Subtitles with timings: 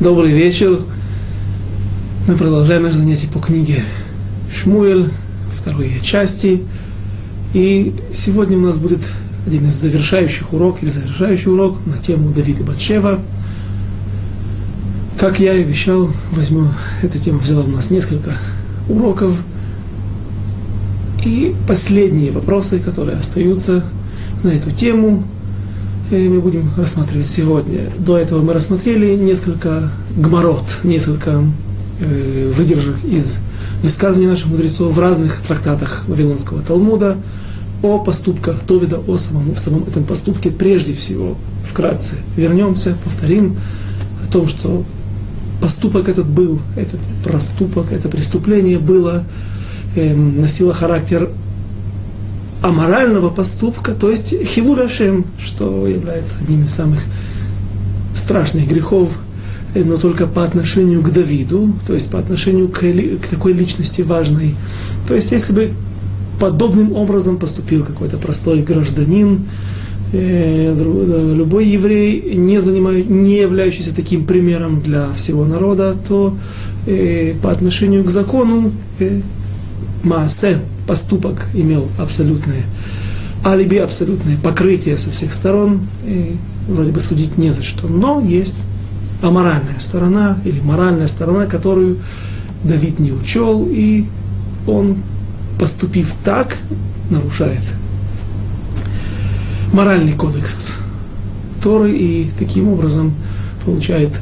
[0.00, 0.78] Добрый вечер.
[2.28, 3.82] Мы продолжаем наше занятие по книге
[4.54, 5.10] Шмуэль,
[5.56, 6.62] второй части.
[7.52, 9.00] И сегодня у нас будет
[9.44, 13.18] один из завершающих уроков, или завершающий урок на тему Давида Батшева.
[15.18, 16.68] Как я и обещал, возьму,
[17.02, 18.34] эта тема взяла у нас несколько
[18.88, 19.36] уроков.
[21.26, 23.84] И последние вопросы, которые остаются
[24.44, 25.24] на эту тему,
[26.10, 27.80] мы будем рассматривать сегодня.
[27.98, 31.44] До этого мы рассмотрели несколько гморот, несколько
[32.00, 33.36] э, выдержек из
[33.82, 37.18] высказываний наших мудрецов в разных трактатах Вавилонского Талмуда
[37.82, 41.36] о поступках Довида, о самом, самом этом поступке прежде всего.
[41.68, 43.56] Вкратце вернемся, повторим
[44.26, 44.84] о том, что
[45.60, 49.24] поступок этот был, этот проступок, это преступление было,
[49.94, 51.30] э, носило характер
[52.62, 57.00] аморального поступка, то есть хилурашем, что является одним из самых
[58.14, 59.16] страшных грехов,
[59.74, 64.02] э, но только по отношению к Давиду, то есть по отношению к, к такой личности
[64.02, 64.56] важной.
[65.06, 65.70] То есть если бы
[66.40, 69.42] подобным образом поступил какой-то простой гражданин,
[70.12, 76.36] э, э, любой еврей, не, занимаю, не являющийся таким примером для всего народа, то
[77.42, 78.72] по отношению к закону
[80.02, 82.62] Маасе, поступок имел абсолютное
[83.44, 86.36] алиби, абсолютное покрытие со всех сторон, и
[86.66, 87.86] вроде бы судить не за что.
[87.86, 88.56] Но есть
[89.22, 91.98] аморальная сторона или моральная сторона, которую
[92.64, 94.06] Давид не учел, и
[94.66, 94.96] он,
[95.60, 96.56] поступив так,
[97.10, 97.62] нарушает
[99.72, 100.72] моральный кодекс
[101.62, 103.14] Торы и таким образом
[103.64, 104.12] получает,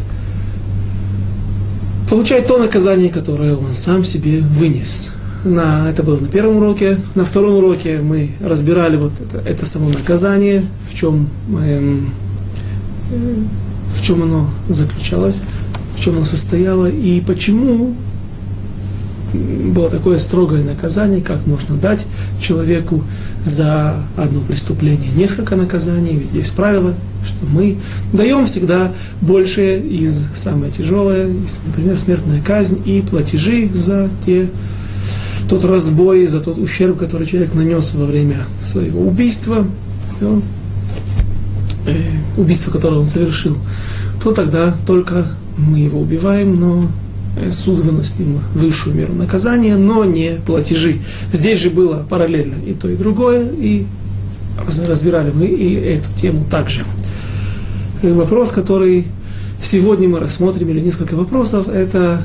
[2.11, 5.13] получает то наказание, которое он сам себе вынес
[5.47, 6.99] на, это было на первом уроке.
[7.15, 11.29] На втором уроке мы разбирали вот это, это само наказание, в чем,
[11.61, 12.11] эм,
[13.89, 15.41] в чем оно заключалось,
[15.97, 17.95] в чем оно состояло и почему
[19.33, 22.07] было такое строгое наказание, как можно дать
[22.41, 23.03] человеку
[23.45, 27.79] за одно преступление несколько наказаний, ведь есть правило, что мы
[28.13, 31.29] даем всегда больше из самое тяжелое,
[31.67, 34.49] например, смертная казнь и платежи за те
[35.49, 39.67] тот разбой, за тот ущерб, который человек нанес во время своего убийства,
[40.17, 40.43] все,
[41.87, 41.97] э,
[42.37, 43.57] убийство, которое он совершил,
[44.23, 46.87] то тогда только мы его убиваем, но
[47.37, 50.99] э, суд выносит ему высшую меру наказания, но не платежи.
[51.33, 53.87] Здесь же было параллельно и то, и другое, и
[54.87, 56.83] разбирали мы и эту тему также.
[58.03, 59.07] И вопрос, который
[59.63, 62.23] сегодня мы рассмотрим, или несколько вопросов, это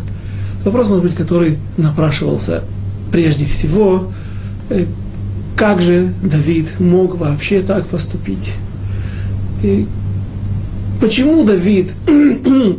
[0.66, 2.64] вопрос, может быть, который напрашивался
[3.12, 4.12] прежде всего,
[4.70, 4.86] э,
[5.56, 8.54] как же Давид мог вообще так поступить?
[9.64, 9.86] И
[11.00, 11.92] почему Давид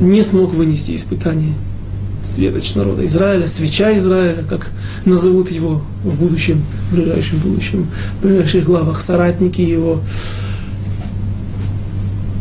[0.00, 1.54] не смог вынести испытание
[2.24, 4.72] светоч народа Израиля, свеча Израиля, как
[5.04, 7.86] назовут его в будущем, в ближайшем будущем,
[8.18, 10.00] в ближайших главах, соратники его.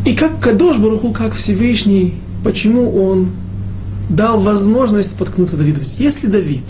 [0.06, 3.30] И как Кадош Баруху, как Всевышний, почему он
[4.10, 5.82] дал возможность споткнуться Давиду.
[5.98, 6.64] Если Давид,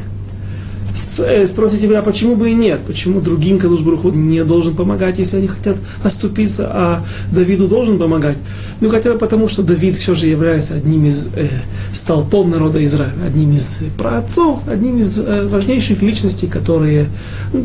[1.18, 2.82] э, спросите вы, а почему бы и нет?
[2.86, 3.82] Почему другим Кадуш
[4.14, 8.38] не должен помогать, если они хотят оступиться, а Давиду должен помогать?
[8.80, 11.48] Ну, хотя бы потому, что Давид все же является одним из э,
[11.94, 17.08] столпов народа Израиля, одним из праотцов, одним из э, важнейших личностей, которые
[17.54, 17.62] э,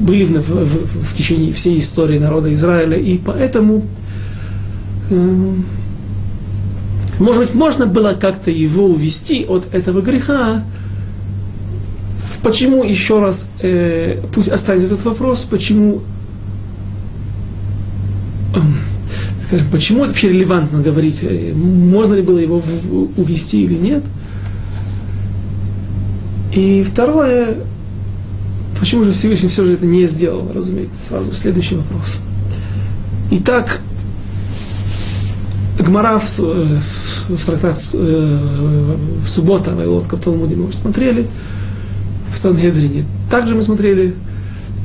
[0.00, 3.84] были в, в, в, в течение всей истории народа Израиля, и поэтому...
[5.10, 5.52] Э,
[7.18, 10.64] может быть, можно было как-то его увести от этого греха.
[12.42, 16.02] Почему, еще раз, э, пусть останется этот вопрос, почему,
[18.54, 18.58] э,
[19.46, 24.04] скажем, почему это вообще релевантно говорить, э, можно ли было его в, увести или нет.
[26.52, 27.56] И второе,
[28.78, 32.20] почему же Всевышний все же это не сделал, разумеется, сразу следующий вопрос.
[33.30, 33.80] Итак,
[35.78, 41.26] Гмара в, в, в трактат э, в суббота в Вавилонском Талмуде мы уже смотрели,
[42.32, 44.14] в Сангедрине также мы смотрели.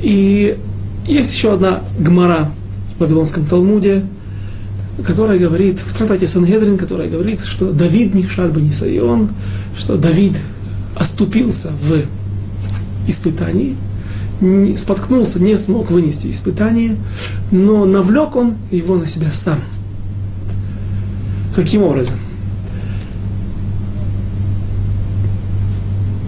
[0.02, 0.58] И
[1.06, 2.50] есть еще одна Гмара
[2.96, 4.04] в Вавилонском Талмуде,
[5.04, 9.30] которая говорит, в трактате Сангедрин, которая говорит, что Давид не шальба не сайон,
[9.78, 10.36] что Давид
[10.94, 12.02] оступился в
[13.08, 13.76] испытании,
[14.76, 16.96] споткнулся, не смог вынести испытание,
[17.50, 19.58] но навлек он его на себя сам–
[21.54, 22.18] Каким образом?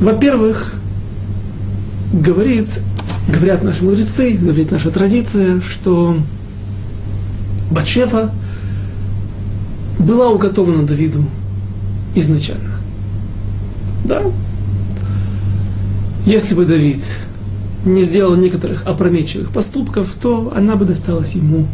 [0.00, 0.74] Во-первых,
[2.12, 2.68] говорит,
[3.28, 6.18] говорят наши мудрецы, говорит наша традиция, что
[7.70, 8.30] Батшева
[9.98, 11.24] была уготована Давиду
[12.14, 12.74] изначально.
[14.04, 14.22] Да.
[16.26, 17.02] Если бы Давид
[17.86, 21.66] не сделал некоторых опрометчивых поступков, то она бы досталась ему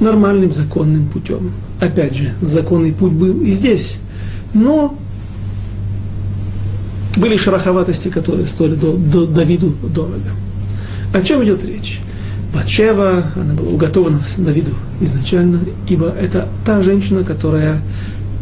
[0.00, 1.52] нормальным законным путем.
[1.84, 3.98] Опять же, законный путь был и здесь.
[4.54, 4.98] Но
[7.16, 10.30] были шероховатости, которые стоили до, до Давиду дорого.
[11.12, 12.00] О чем идет речь?
[12.54, 14.70] Батшева, она была уготована Давиду
[15.02, 17.82] изначально, ибо это та женщина, которая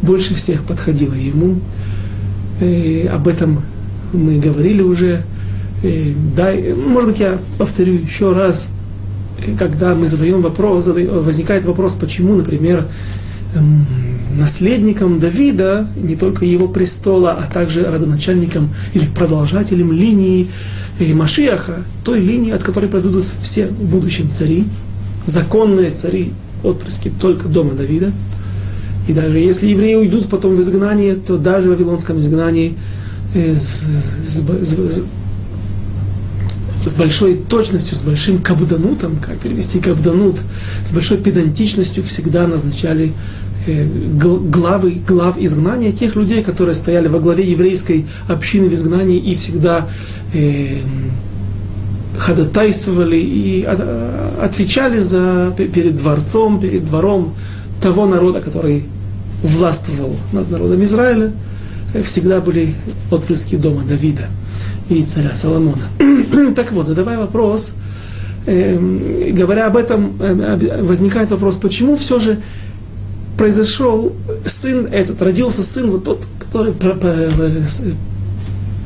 [0.03, 1.59] больше всех подходила ему.
[2.61, 3.63] И об этом
[4.13, 5.25] мы говорили уже.
[5.83, 6.53] И, да,
[6.87, 8.69] может быть, я повторю еще раз,
[9.59, 12.87] когда мы задаем вопрос, возникает вопрос, почему, например,
[14.37, 20.49] наследником Давида, не только его престола, а также родоначальником или продолжателем линии
[20.99, 24.65] э, Машиаха, той линии, от которой произойдут все будущие цари,
[25.27, 26.33] законные цари,
[26.63, 28.13] отпрыски только дома Давида.
[29.09, 32.75] И даже если евреи уйдут потом в изгнание, то даже в вавилонском изгнании
[33.35, 33.57] э,
[36.85, 40.39] с, большой точностью, с большим кабданутом, как перевести кабданут,
[40.87, 43.13] с большой педантичностью всегда назначали
[43.67, 43.87] э,
[44.17, 49.89] главы, глав изгнания тех людей, которые стояли во главе еврейской общины в изгнании и всегда
[50.35, 50.79] э,
[52.19, 57.35] ходатайствовали и отвечали за, перед дворцом, перед двором
[57.81, 58.85] того народа, который
[59.43, 61.33] властвовал над народом Израиля,
[62.05, 62.75] всегда были
[63.11, 64.29] отпрыски дома Давида
[64.99, 65.85] и царя Соломона.
[66.57, 67.73] так вот, задавая вопрос,
[68.47, 68.79] э,
[69.33, 72.41] говоря об этом, э, возникает вопрос, почему все же
[73.37, 74.13] произошел
[74.45, 76.75] сын этот, родился сын вот тот, который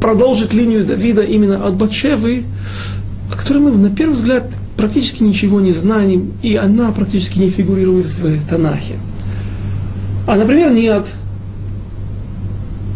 [0.00, 2.44] продолжит линию Давида именно от Батшевы,
[3.32, 4.44] о которой мы на первый взгляд
[4.76, 8.94] практически ничего не знаем, и она практически не фигурирует в Танахе.
[10.26, 11.06] А, например, не от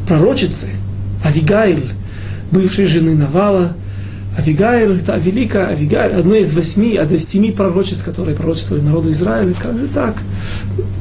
[0.06, 0.68] пророчицы
[1.24, 1.90] Авигайль,
[2.50, 3.72] бывшей жены Навала.
[4.38, 9.54] Авигаиль, это великая Авигаиль, одно из восьми, одно из семи пророчеств, которые пророчествовали народу Израиля,
[9.60, 10.14] как же так,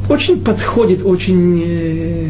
[0.10, 2.28] очень подходит, очень э,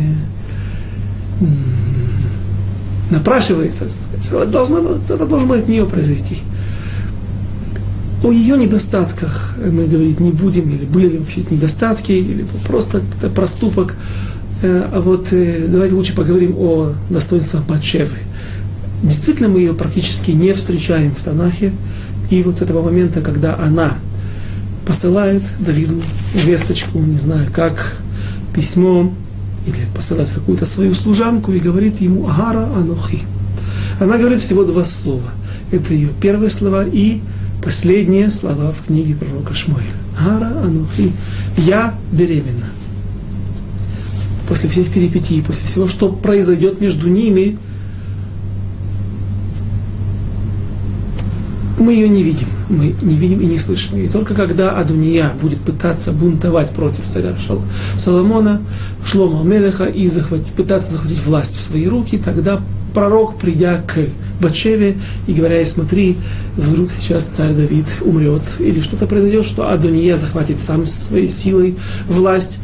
[3.10, 3.88] напрашивается,
[4.22, 6.40] что должно, это должно от нее произойти.
[8.22, 13.02] О ее недостатках мы говорить не будем, или были ли вообще недостатки, или просто
[13.34, 13.96] проступок.
[14.62, 18.18] Э, а вот э, давайте лучше поговорим о достоинствах Батшевы.
[19.02, 21.72] Действительно, мы ее практически не встречаем в Танахе.
[22.30, 23.98] И вот с этого момента, когда она
[24.86, 26.02] посылает Давиду
[26.34, 27.98] весточку, не знаю как,
[28.54, 29.14] письмо,
[29.66, 33.22] или посылает какую-то свою служанку и говорит ему «Агара Анухи».
[34.00, 35.30] Она говорит всего два слова.
[35.72, 37.22] Это ее первые слова и
[37.64, 39.86] последние слова в книге пророка Шмуэля.
[40.20, 41.12] «Агара Анухи».
[41.58, 42.66] «Я беременна».
[44.48, 47.58] После всех перипетий, после всего, что произойдет между ними–
[51.80, 52.48] мы ее не видим.
[52.70, 53.98] Мы не видим и не слышим.
[53.98, 57.36] И только когда Адуния будет пытаться бунтовать против царя
[57.98, 58.62] Соломона,
[59.06, 62.62] Шлома Мелеха и захватить, пытаться захватить власть в свои руки, тогда
[62.94, 63.98] пророк, придя к
[64.42, 66.18] Батшеве и говоря ей, смотри,
[66.56, 71.76] вдруг сейчас царь Давид умрет, или что-то произойдет, что Адония захватит сам своей силой
[72.08, 72.60] власть,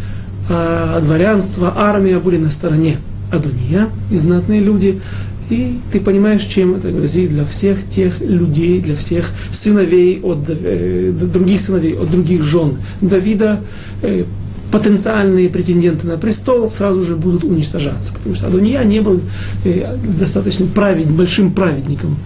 [0.49, 2.97] а дворянство, армия были на стороне
[3.31, 5.01] Адония, и знатные люди
[5.49, 11.11] и ты понимаешь, чем это грозит для всех тех людей, для всех сыновей от э,
[11.11, 13.61] других сыновей, от других жен Давида,
[14.01, 14.23] э,
[14.71, 18.13] потенциальные претенденты на престол сразу же будут уничтожаться.
[18.13, 19.21] Потому что Адония не был
[19.63, 22.17] э, достаточно правед, большим праведником.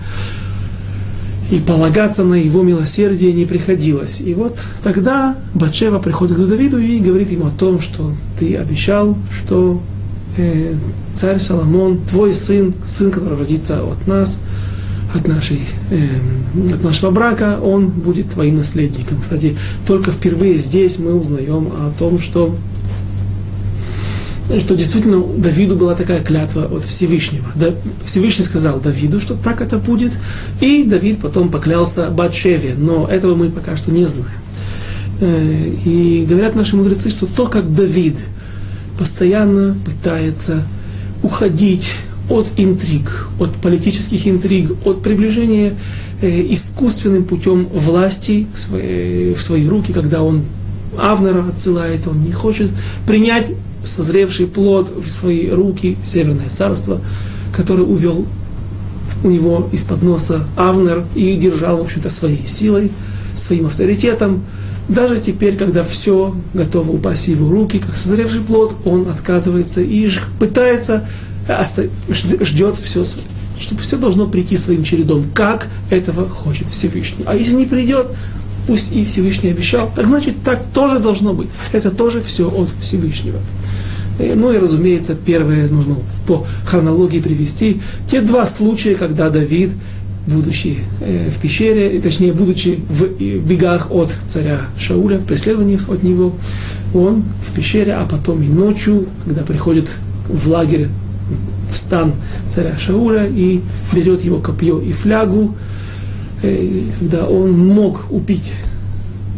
[1.52, 4.22] И полагаться на его милосердие не приходилось.
[4.22, 9.18] И вот тогда Батшева приходит к Давиду и говорит ему о том, что ты обещал,
[9.32, 9.82] что
[10.38, 10.74] э,
[11.14, 14.40] царь Соломон, твой сын, сын, который родится от нас,
[15.14, 15.60] от, нашей,
[15.92, 19.22] э, от нашего брака, он будет твоим наследником.
[19.22, 19.58] Кстати,
[19.88, 22.56] только впервые здесь мы узнаем о том, что
[24.58, 27.46] что действительно Давиду была такая клятва от Всевышнего.
[27.54, 27.68] Да,
[28.04, 30.14] Всевышний сказал Давиду, что так это будет,
[30.60, 34.26] и Давид потом поклялся Батшеве, но этого мы пока что не знаем.
[35.22, 38.16] Э, и говорят наши мудрецы, что то, как Давид–
[39.00, 40.66] постоянно пытается
[41.24, 41.94] уходить
[42.30, 45.74] от интриг, от политических интриг, от приближения
[46.22, 50.44] э, искусственным путем власти в свои, в свои руки, когда он
[50.98, 52.72] Авнера отсылает, он не хочет
[53.08, 53.52] принять
[53.86, 57.00] созревший плод в свои руки, Северное царство,
[57.56, 58.28] которое увел
[59.24, 62.92] у него из-под носа Авнер и держал, в общем-то, своей силой,
[63.36, 64.44] своим авторитетом.
[64.90, 70.10] Даже теперь, когда все готово упасть в его руки, как созревший плод, он отказывается и
[70.40, 71.08] пытается,
[72.10, 73.04] ждет все,
[73.60, 77.24] чтобы все должно прийти своим чередом, как этого хочет Всевышний.
[77.28, 78.08] А если не придет,
[78.66, 81.50] пусть и Всевышний обещал, так значит так тоже должно быть.
[81.72, 83.40] Это тоже все от Всевышнего.
[84.20, 87.82] Э, ну и, разумеется, первое нужно по хронологии привести.
[88.08, 89.72] Те два случая, когда Давид,
[90.28, 96.34] будучи э, в пещере, точнее, будучи в бегах от царя Шауля, в преследованиях от него,
[96.94, 99.90] он в пещере, а потом и ночью, когда приходит
[100.28, 100.88] в лагерь,
[101.72, 102.14] в стан
[102.48, 103.62] царя Шауля и
[103.94, 105.56] берет его копье и флягу,
[106.42, 108.54] э, когда он мог убить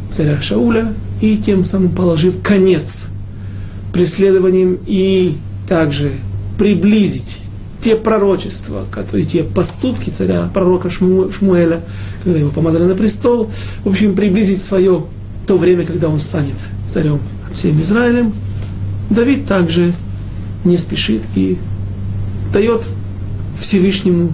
[0.09, 3.07] царя Шауля и тем самым положив конец
[3.93, 5.35] преследованием и
[5.67, 6.11] также
[6.57, 7.41] приблизить
[7.81, 11.81] те пророчества, которые, те поступки царя, пророка Шму, Шмуэля,
[12.23, 13.49] когда его помазали на престол,
[13.83, 15.05] в общем, приблизить свое
[15.47, 16.55] то время, когда он станет
[16.87, 17.19] царем
[17.53, 18.33] всем Израилем,
[19.09, 19.93] Давид также
[20.63, 21.57] не спешит и
[22.53, 22.81] дает
[23.59, 24.31] Всевышнему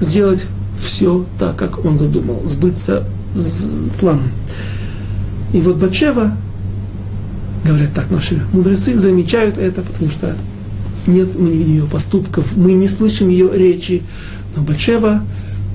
[0.00, 0.46] сделать
[0.78, 3.04] все так, как он задумал, сбыться
[3.34, 4.30] с планом.
[5.52, 6.36] И вот Бачева
[7.64, 10.36] говорят так наши мудрецы, замечают это, потому что
[11.12, 14.02] нет, мы не видим ее поступков, мы не слышим ее речи.
[14.56, 15.22] Но Батшева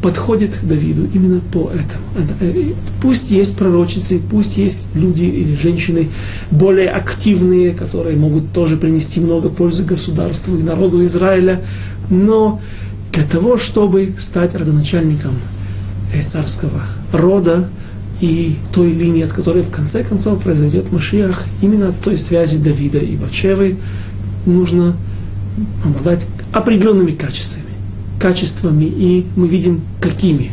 [0.02, 2.04] подходит к Давиду именно по этому.
[2.40, 6.10] Э, пусть есть пророчицы, пусть есть люди или женщины
[6.52, 11.64] более активные, которые могут тоже принести много пользы государству и народу Израиля,
[12.10, 12.62] но
[13.14, 15.34] для того, чтобы стать родоначальником
[16.14, 17.70] э, царского рода,
[18.22, 23.00] и той линии, от которой в конце концов произойдет Машиах, именно от той связи Давида
[23.00, 23.78] и Бачевы,
[24.46, 24.96] нужно
[25.84, 27.66] обладать определенными качествами.
[28.20, 30.52] Качествами, и мы видим, какими.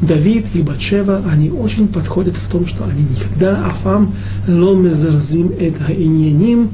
[0.00, 4.14] Давид и Бачева, они очень подходят в том, что они никогда афам
[4.46, 6.70] ломезарзим это иньяним,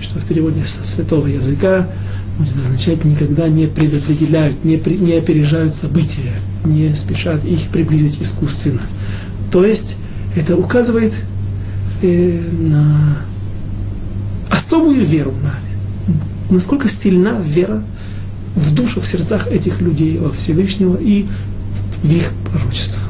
[0.00, 1.88] что в переводе со святого языка
[2.38, 6.32] будет означать никогда не предопределяют, не, при, не опережают события,
[6.64, 8.82] не спешат их приблизить искусственно.
[9.52, 9.96] То есть
[10.34, 11.14] это указывает
[12.02, 13.18] э, на
[14.50, 15.54] особую веру, на
[16.50, 17.82] насколько сильна вера
[18.54, 21.26] в душу, в сердцах этих людей, во Всевышнего и
[22.02, 23.02] в их пророчество.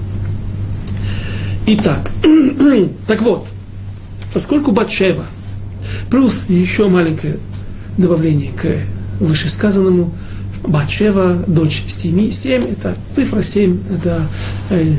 [1.66, 2.10] Итак,
[3.06, 3.46] так вот,
[4.32, 5.24] поскольку Батшева,
[6.10, 7.38] плюс еще маленькое
[7.96, 8.66] добавление к
[9.20, 10.12] вышесказанному,
[10.62, 14.28] Батшева, дочь семи, семь, это цифра семь, это
[14.70, 14.96] э,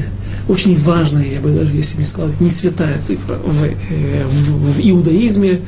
[0.48, 4.80] очень важная, я бы даже, если бы сказал, не святая цифра в, э, в, в
[4.80, 5.62] иудаизме.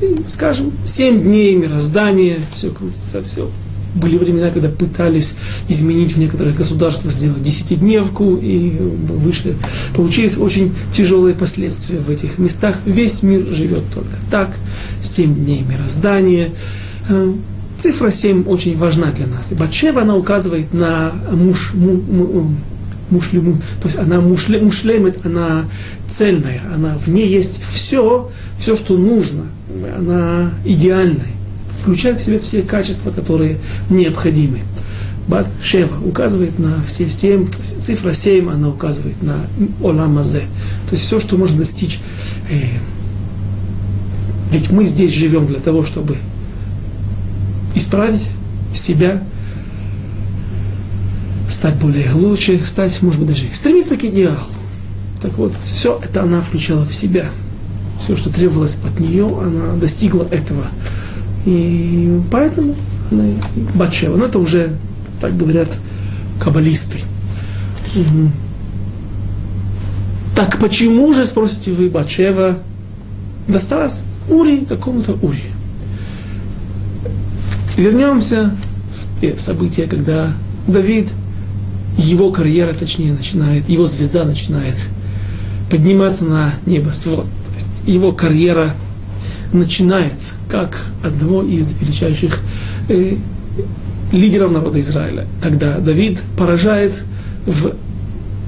[0.00, 3.50] И, скажем, семь дней мироздания, все крутится, все.
[3.94, 5.34] Были времена, когда пытались
[5.68, 9.56] изменить в некоторых государствах, сделать десятидневку, и вышли,
[9.94, 12.76] получились очень тяжелые последствия в этих местах.
[12.86, 14.50] Весь мир живет только так.
[15.00, 16.50] Семь дней мироздания.
[17.08, 17.32] Э,
[17.78, 19.52] цифра 7 очень важна для нас.
[19.52, 22.54] И Батшева, она указывает на муж, му, му,
[23.10, 25.64] мушлему, то есть она мушле, мушлемет, она
[26.08, 29.44] цельная, она в ней есть все, все, что нужно,
[29.96, 31.32] она идеальная,
[31.78, 33.58] включает в себя все качества, которые
[33.90, 34.60] необходимы.
[35.26, 39.36] Бат Шева указывает на все семь, цифра семь, она указывает на
[39.82, 40.42] Оламазе,
[40.86, 41.98] то есть все, что можно достичь.
[42.50, 42.54] Э,
[44.52, 46.16] ведь мы здесь живем для того, чтобы
[47.74, 48.28] исправить
[48.74, 49.22] себя,
[51.64, 54.36] стать более лучше, стать, может быть, даже стремиться к идеалу.
[55.22, 57.24] Так вот, все это она включала в себя.
[57.98, 60.64] Все, что требовалось от нее, она достигла этого.
[61.46, 62.74] И поэтому
[63.10, 63.24] она
[63.74, 64.14] Батшева.
[64.14, 64.76] Но это уже,
[65.22, 65.68] так говорят,
[66.38, 66.98] каббалисты.
[67.96, 68.30] Угу.
[70.36, 72.58] Так почему же, спросите вы, Батшева
[73.48, 75.44] досталась Ури, какому-то Ури?
[77.78, 78.54] Вернемся
[78.92, 80.30] в те события, когда
[80.68, 81.08] Давид
[81.96, 84.76] его карьера, точнее, начинает, его звезда начинает
[85.70, 87.24] подниматься на небосвод.
[87.24, 88.74] То есть его карьера
[89.52, 92.40] начинается как одного из величайших
[92.88, 93.16] э,
[94.12, 96.92] лидеров народа Израиля, когда Давид поражает
[97.46, 97.74] в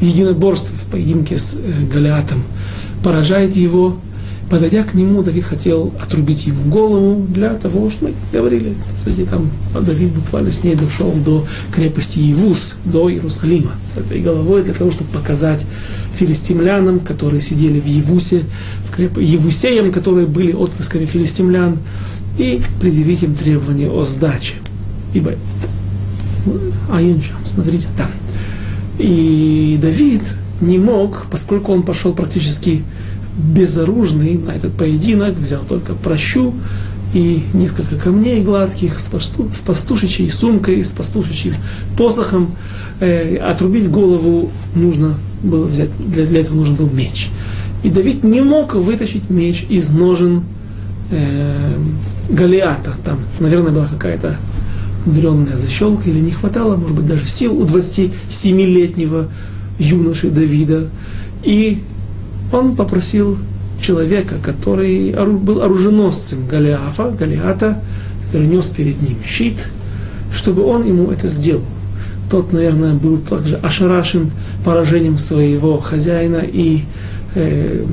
[0.01, 2.43] единоборстве, в поединке с э, Голиатом,
[3.03, 3.99] поражает его
[4.49, 9.51] Подойдя к нему, Давид хотел отрубить ему голову для того, что мы говорили, кстати, там
[9.75, 14.93] Давид буквально с ней дошел до крепости Евус, до Иерусалима, с этой головой, для того,
[14.93, 15.67] чтобы показать
[16.15, 18.45] филистимлянам, которые сидели в Евусе,
[18.85, 19.19] в креп...
[19.19, 21.79] Евусеям, которые были отпрысками филистимлян,
[22.39, 24.55] и предъявить им требования о сдаче.
[25.13, 25.35] Ибо
[26.93, 28.11] Аиншам, смотрите там.
[28.99, 30.23] И Давид
[30.61, 32.85] не мог, поскольку он пошел практически
[33.37, 36.55] безоружный на этот поединок, взял только прощу
[37.15, 41.55] и несколько камней гладких с, пасту, с пастушечьей сумкой, с пастушечьим
[41.97, 42.55] посохом.
[43.01, 47.29] Э, отрубить голову нужно было взять, для, для этого нужен был меч.
[47.83, 50.45] И Давид не мог вытащить меч из ножен
[51.11, 51.79] э,
[52.29, 52.93] Голиата.
[53.05, 54.37] Там, наверное, была какая-то
[55.05, 59.29] мудренная защелка, или не хватало, может быть, даже сил у 27-летнего
[59.79, 60.89] юноши Давида.
[61.45, 61.83] И
[62.53, 63.39] он попросил
[63.81, 67.83] человека, который был оруженосцем Голиафа, Голиата,
[68.25, 69.71] который нес перед ним щит,
[70.33, 71.65] чтобы он ему это сделал.
[72.31, 74.31] Тот, наверное, был также ошарашен
[74.65, 76.81] поражением своего хозяина и
[77.35, 77.85] э,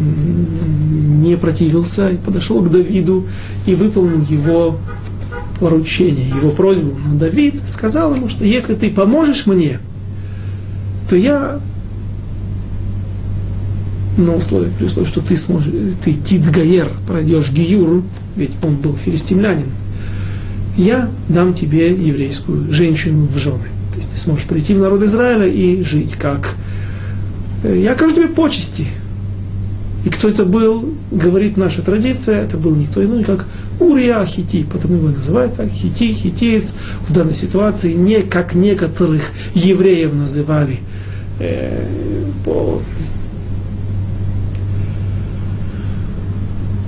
[1.22, 3.28] не противился, и подошел к Давиду
[3.68, 4.78] и выполнил его
[5.60, 6.98] поручение, его просьбу.
[7.06, 9.80] Но Давид сказал ему, что если ты поможешь мне,
[11.08, 11.60] то я
[14.18, 18.04] на условие, при условии, что ты сможешь, ты Тидгаер, пройдешь Гиюр,
[18.36, 19.70] ведь он был филистимлянин,
[20.78, 23.68] я дам тебе еврейскую женщину в жены.
[23.92, 26.56] То есть ты сможешь прийти в народ Израиля и жить как...
[27.64, 28.86] Э, я окажу тебе почести.
[30.04, 33.46] И кто это был, говорит наша традиция, это был никто иной, как
[33.80, 36.74] Урия Хити, потому его называют так, Хити, хитиец,
[37.08, 40.80] в данной ситуации не как некоторых евреев называли
[41.40, 41.86] э,
[42.44, 42.82] по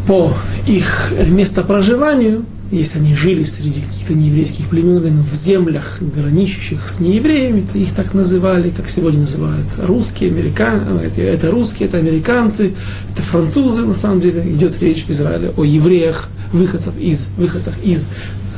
[0.08, 0.34] по
[0.68, 7.78] их местопроживанию, если они жили среди каких-то нееврейских племен в землях, граничащих с неевреями, то
[7.78, 12.74] их так называли, как сегодня называют русские, американцы, это, это русские, это американцы,
[13.12, 18.08] это французы, на самом деле, идет речь в Израиле о евреях, выходцев из, выходцах из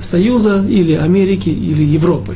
[0.01, 2.35] Союза или Америки или Европы.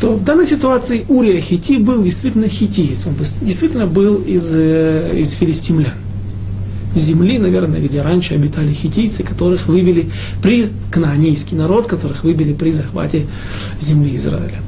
[0.00, 5.32] То в данной ситуации Урия Хити был действительно хитиец, он действительно был из, э, из
[5.32, 5.92] филистимлян
[6.94, 10.10] земли, наверное, где раньше обитали хитийцы, которых выбили
[10.42, 13.26] при кнаанейский народ, которых выбили при захвате
[13.78, 14.60] земли Израиля.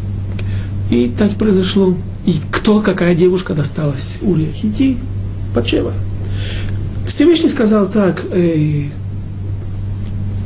[0.91, 1.97] И так произошло.
[2.27, 4.97] И кто, какая девушка досталась Урия Хити?
[5.55, 5.93] Пачева.
[7.07, 8.85] Всевышний сказал так, э,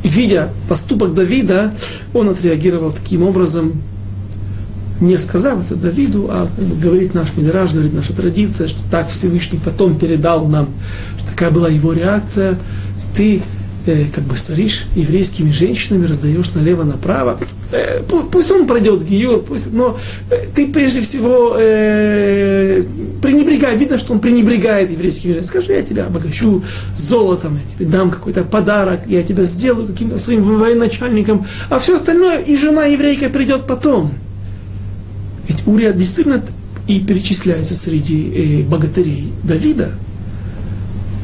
[0.02, 1.74] видя поступок Давида,
[2.14, 3.82] он отреагировал таким образом,
[5.00, 9.10] не сказав это Давиду, а как бы, говорит наш Мидраж, говорит наша традиция, что так
[9.10, 10.70] Всевышний потом передал нам,
[11.18, 12.58] что такая была его реакция,
[13.14, 13.42] ты
[13.86, 17.38] э, как бы соришь еврейскими женщинами, раздаешь налево-направо,
[17.72, 19.98] э, пусть он пройдет Гиюр, пусть, но
[20.30, 22.82] э, ты прежде всего э,
[23.20, 26.62] пренебрегай, видно, что он пренебрегает еврейскими женщинами, скажи, я тебя обогащу
[26.96, 32.38] золотом, я тебе дам какой-то подарок, я тебя сделаю каким-то своим военачальником, а все остальное,
[32.38, 34.14] и жена еврейка придет потом.
[35.48, 36.42] Ведь Урия действительно
[36.86, 39.90] и перечисляется среди э, богатырей Давида.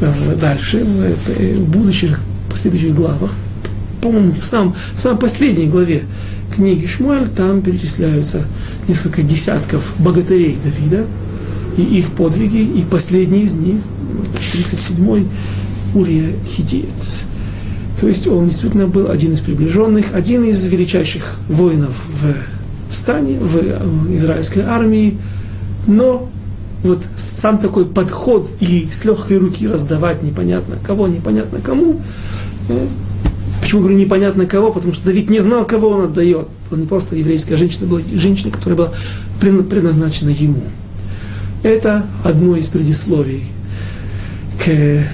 [0.01, 3.31] В, дальше, в, э, будущих последующих главах,
[4.01, 6.03] по-моему, в, сам, в самой последней главе
[6.55, 8.45] книги Шмуэль, там перечисляются
[8.89, 11.07] несколько десятков богатырей Давида
[11.77, 13.77] и их подвиги, и последний из них,
[14.53, 15.29] 37-й,
[15.95, 17.23] Урия Хидеец.
[18.01, 22.35] То есть он действительно был один из приближенных, один из величайших воинов в
[22.93, 25.19] стане, в израильской армии,
[25.87, 26.31] но
[26.83, 32.01] вот сам такой подход и с легкой руки раздавать непонятно кого, непонятно кому.
[32.69, 32.87] Э,
[33.61, 34.73] почему говорю непонятно кого?
[34.73, 36.49] Потому что Давид не знал, кого он отдает.
[36.71, 38.93] Он не просто еврейская женщина, была женщина, которая была
[39.41, 40.63] предназначена ему.
[41.63, 43.45] Это одно из предисловий
[44.65, 45.05] к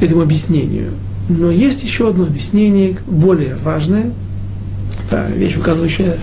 [0.00, 0.92] этому объяснению.
[1.28, 4.12] Но есть еще одно объяснение, более важное,
[5.10, 6.16] та вещь, указывающая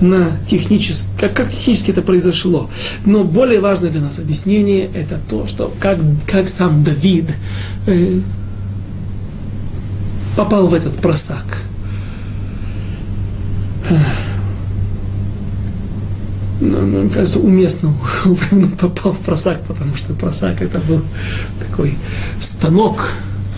[0.00, 2.68] на технически, как, как технически это произошло.
[3.04, 7.30] Но более важное для нас объяснение это то, что как, как сам Давид
[7.86, 8.20] э,
[10.36, 11.58] попал в этот просак.
[16.60, 17.94] Ну, ну, мне кажется, уместно
[18.80, 21.02] попал в просак, потому что просак это был
[21.60, 21.96] такой
[22.40, 23.10] станок,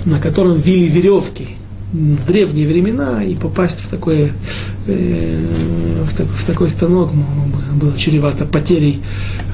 [0.05, 1.59] на котором вили веревки
[1.93, 4.33] в древние времена и попасть в такое
[4.87, 5.47] э,
[6.05, 7.11] в, так, в такой станок
[7.75, 9.01] было чревато потерей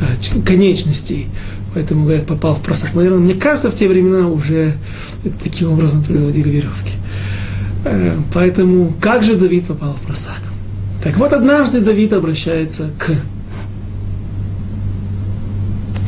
[0.01, 1.29] э, конечностей.
[1.75, 2.95] Поэтому, говорят, попал в просак.
[2.95, 4.75] Наверное, мне кажется, в те времена уже
[5.43, 6.93] таким образом производили веревки.
[7.85, 10.41] Э, поэтому, как же Давид попал в просак?
[11.05, 13.11] Так вот, однажды Давид обращается к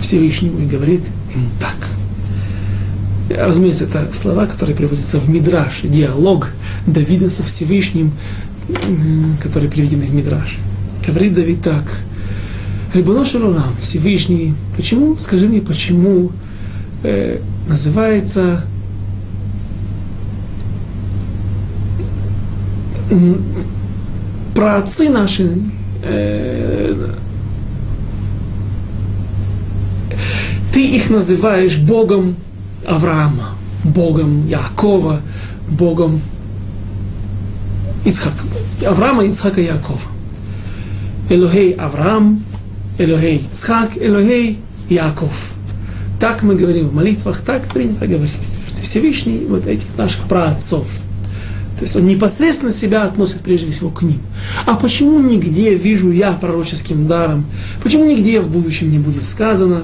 [0.01, 1.03] Всевышнему и говорит
[1.35, 1.77] ему так–
[3.29, 6.51] Разумеется, это слова, которые приводятся в Мидраш, диалог
[6.87, 8.13] Давида со Всевышним,
[9.43, 10.59] которые приведены в Мидраш.
[11.07, 11.83] Говорит Давид так.
[12.95, 16.31] Рибоно Шалолам, Всевышний, почему, скажи мне, почему
[17.03, 18.65] э, называется
[24.55, 25.53] про отцы наши
[26.03, 27.15] э,
[30.73, 32.37] ты их называешь Богом
[32.87, 35.21] Авраама, Богом Якова,
[35.69, 36.21] Богом
[38.05, 38.45] Ицхака.
[38.87, 40.01] Авраама, Ицхака, Якова.
[41.29, 42.43] Элохей Авраам,
[42.99, 45.33] Элохей Ицхак, Элохей Яков.
[46.21, 48.49] Так мы говорим в молитвах, так принято говорить.
[48.81, 50.87] Всевышний вот этих наших праотцов.
[51.79, 54.21] То есть он непосредственно себя относит прежде всего к ним.
[54.65, 57.45] А почему нигде вижу я пророческим даром?
[57.83, 59.83] Почему нигде в будущем не будет сказано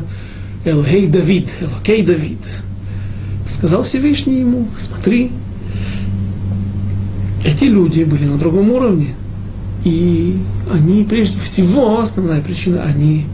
[0.65, 2.39] Элохей Давид, Элокей Давид?
[3.53, 5.31] Сказал Всевышний ему, смотри,
[7.45, 9.09] эти люди были на другом уровне.
[9.85, 10.39] И
[10.73, 13.27] они, прежде всего, основная причина, они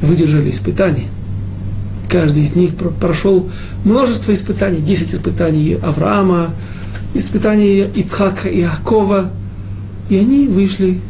[0.00, 1.06] выдержали испытания.
[2.08, 3.50] Каждый из них прошел
[3.84, 6.50] множество испытаний, 10 испытаний Авраама,
[7.14, 9.30] испытания Ицхака и Акова,
[10.08, 11.00] и они вышли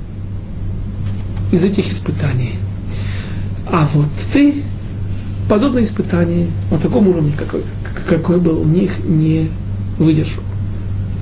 [1.53, 2.55] из этих испытаний.
[3.67, 4.63] А вот ты
[5.49, 7.63] подобное испытание на таком уровне, какой,
[8.09, 9.51] какой был у них, не
[9.99, 10.43] выдержал.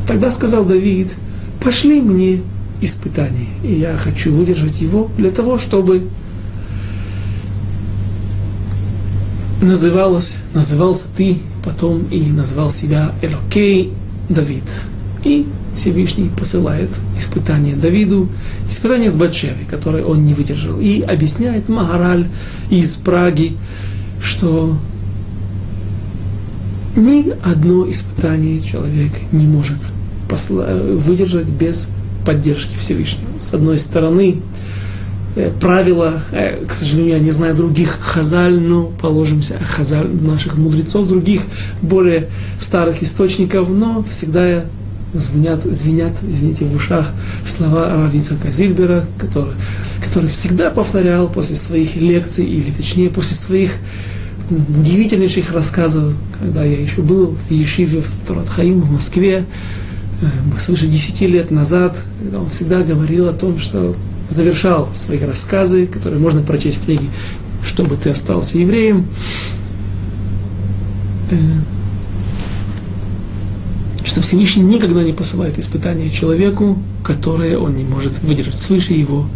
[0.07, 1.15] Тогда сказал Давид,
[1.61, 2.41] пошли мне
[2.81, 6.09] испытание, и я хочу выдержать его для того, чтобы
[9.61, 13.93] называлось, назывался ты потом и назвал себя Элокей
[14.29, 14.63] Давид.
[15.25, 18.29] И Всевышний посылает испытание Давиду,
[18.71, 20.79] испытание с Батшевой, которое он не выдержал.
[20.79, 22.29] И объясняет Магараль
[22.71, 23.57] из Праги,
[24.23, 24.77] что
[26.97, 29.79] ни одно испытание человек не может
[30.29, 31.89] выдержать без
[32.25, 33.29] поддержки Всевышнего.
[33.41, 34.43] С одной стороны,
[35.37, 41.07] э, правила, э, к сожалению, я не знаю других хазаль, но положимся хазаль наших мудрецов,
[41.07, 41.43] других
[41.81, 42.29] более
[42.59, 44.65] старых источников, но всегда
[45.15, 47.13] звенят, звенят, извините, в ушах
[47.47, 49.53] слова Равица Казильбера, который,
[50.05, 53.75] который всегда повторял после своих лекций, или точнее после своих
[54.51, 59.45] удивительнейших рассказов, когда я еще был в Ешиве в Туратхаим в Москве,
[60.23, 63.95] Э, свыше десяти лет назад, когда он всегда говорил о том, что
[64.31, 67.05] завершал свои рассказы, которые можно прочесть в книге
[67.63, 69.07] «Чтобы ты остался евреем»,
[71.31, 71.37] э,
[74.05, 79.29] что Всевышний никогда не посылает испытания человеку, которое он не может выдержать свыше его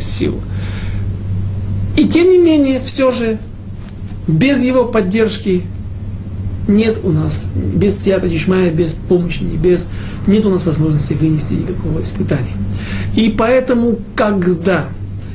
[0.00, 0.40] сил.
[1.98, 3.38] И тем не менее, все же,
[4.26, 5.64] без его поддержки
[6.68, 9.88] нет у нас, без сията дишмая, без помощи, без,
[10.26, 12.54] нет у нас возможности вынести никакого испытания.
[13.16, 14.88] И поэтому, когда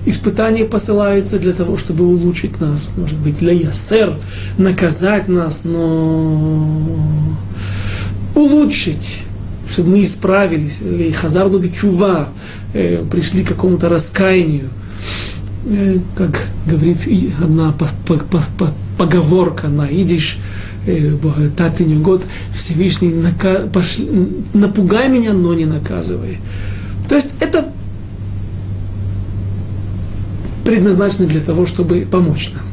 [0.06, 4.13] испытание посылается для того, чтобы улучшить нас, может быть, для ясер,
[4.58, 7.04] наказать нас, но
[8.34, 9.23] улучшить,
[9.69, 12.30] чтобы мы исправились, или хазарду бичува,
[12.73, 14.69] э, пришли к какому-то раскаянию,
[16.15, 16.99] как говорит
[17.41, 17.73] одна
[18.97, 20.38] поговорка на идиш,
[21.21, 22.23] богататыню год,
[22.56, 23.67] Всевышний нака...
[23.67, 24.10] пошли...
[24.53, 26.39] напугай меня, но не наказывай.
[27.10, 27.69] То есть это
[30.63, 32.63] предназначено для того, чтобы помочь нам.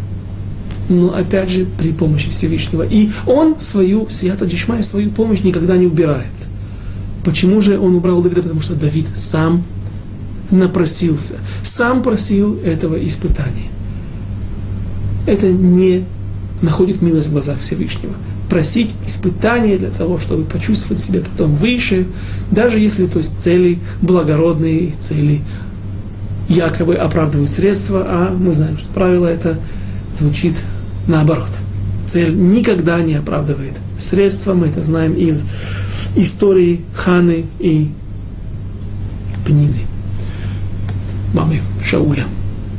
[0.88, 2.82] Но опять же при помощи Всевышнего.
[2.82, 6.26] И он свою, Сията Дишмай, свою помощь никогда не убирает.
[7.24, 8.42] Почему же он убрал Давида?
[8.42, 9.64] Потому что Давид сам
[10.54, 13.68] напросился, сам просил этого испытания.
[15.26, 16.04] Это не
[16.62, 18.14] находит милость в глазах Всевышнего.
[18.48, 22.06] Просить испытания для того, чтобы почувствовать себя потом выше,
[22.50, 25.40] даже если то есть цели благородные, цели
[26.48, 29.58] якобы оправдывают средства, а мы знаем, что правило это
[30.18, 30.54] звучит
[31.06, 31.50] наоборот.
[32.06, 35.44] Цель никогда не оправдывает средства, мы это знаем из
[36.16, 37.90] истории Ханы и
[39.46, 39.86] Пнины,
[41.34, 42.26] мамы Шауля.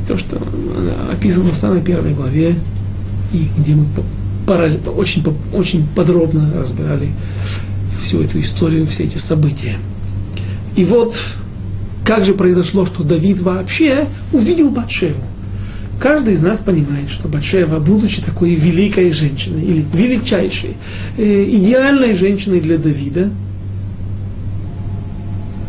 [0.08, 0.42] То, что
[1.12, 2.56] описано в самой первой главе
[3.34, 3.86] и где мы
[4.96, 7.10] очень, очень подробно разбирали
[8.00, 9.78] всю эту историю, все эти события.
[10.76, 11.16] И вот
[12.06, 15.22] как же произошло, что Давид вообще увидел Батшеву.
[16.00, 20.76] Каждый из нас понимает, что Батшева, будучи такой великой женщиной, или величайшей,
[21.18, 23.32] э, идеальной женщиной для Давида,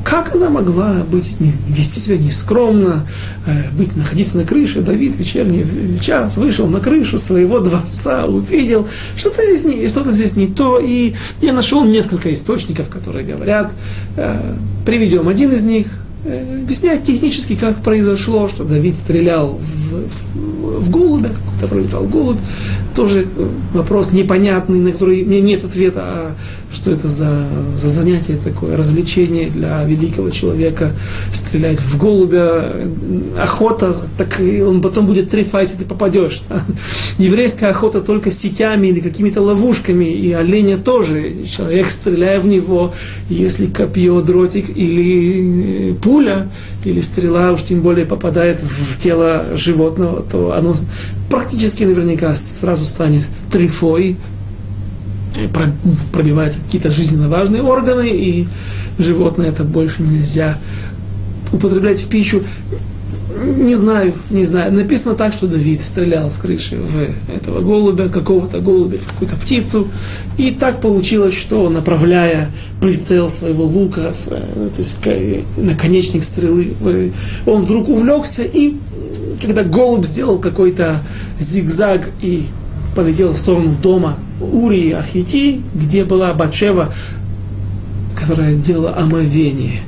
[0.08, 3.08] как она могла быть, не, вести себя нескромно,
[3.44, 4.80] э, быть, находиться на крыше?
[4.80, 5.66] Давид вечерний
[6.00, 11.14] час вышел на крышу своего дворца, увидел, что-то здесь не, что-то здесь не то, и
[11.42, 13.72] я нашел несколько источников, которые говорят,
[14.16, 15.88] э, приведем один из них,
[16.24, 22.38] э, объясняет технически, как произошло, что Давид стрелял в, в, в голубя, какой-то пролетал голубь.
[22.94, 26.36] Тоже э, вопрос непонятный, на который мне нет ответа, а
[26.76, 30.92] что это за, за занятие такое, развлечение для великого человека,
[31.32, 32.72] стрелять в голубя,
[33.40, 36.42] охота, так он потом будет трефа, если ты попадешь.
[37.18, 41.46] Еврейская охота только сетями или какими-то ловушками, и оленя тоже.
[41.50, 42.92] Человек, стреляя в него,
[43.30, 46.48] если копье, дротик или пуля,
[46.84, 50.74] или стрела уж тем более попадает в тело животного, то оно
[51.30, 54.16] практически наверняка сразу станет трифой,
[56.12, 58.48] пробиваются какие-то жизненно важные органы, и
[58.98, 60.58] животное это больше нельзя
[61.52, 62.42] употреблять в пищу.
[63.58, 64.72] Не знаю, не знаю.
[64.72, 69.88] Написано так, что Давид стрелял с крыши в этого голубя, какого-то голубя, в какую-то птицу.
[70.38, 74.98] И так получилось, что направляя прицел своего лука, то есть
[75.56, 77.12] наконечник стрелы,
[77.44, 78.76] он вдруг увлекся и
[79.40, 81.02] когда голубь сделал какой-то
[81.38, 82.46] зигзаг и
[82.94, 86.92] полетел в сторону дома Урии Ахити, где была Батшева,
[88.18, 89.80] которая делала омовение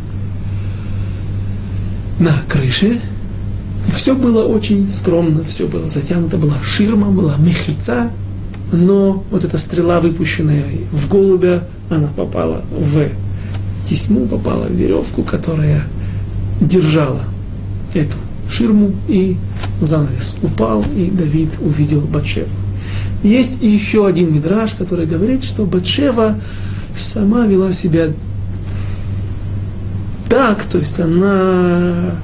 [2.19, 3.01] на крыше.
[3.95, 8.11] Все было очень скромно, все было затянуто, была ширма, была мехица,
[8.73, 13.09] но вот эта стрела, выпущенная в голубя, она попала в
[13.89, 15.83] тесьму, попала в веревку, которая
[16.61, 17.23] держала
[17.95, 18.19] эту
[18.51, 19.37] ширму, и
[19.81, 22.49] занавес упал, и Давид увидел Батшеву.
[23.23, 26.39] Есть еще один мидраж, который говорит, что Батшева
[26.97, 28.09] сама вела себя
[30.29, 32.15] так, то есть она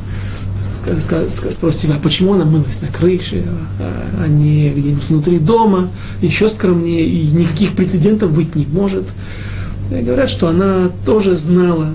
[0.56, 3.44] спросите, а почему она мылась на крыше,
[3.80, 5.88] а, а не где-нибудь внутри дома,
[6.20, 9.04] еще скромнее, и никаких прецедентов быть не может.
[9.90, 11.94] И говорят, что она тоже знала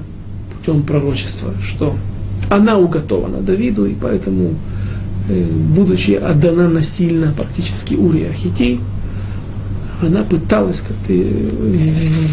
[0.58, 1.96] путем пророчества, что
[2.50, 4.56] она уготована Давиду, и поэтому
[5.30, 8.80] будучи отдана насильно практически Урия Хитей,
[10.02, 11.24] она пыталась как-то э,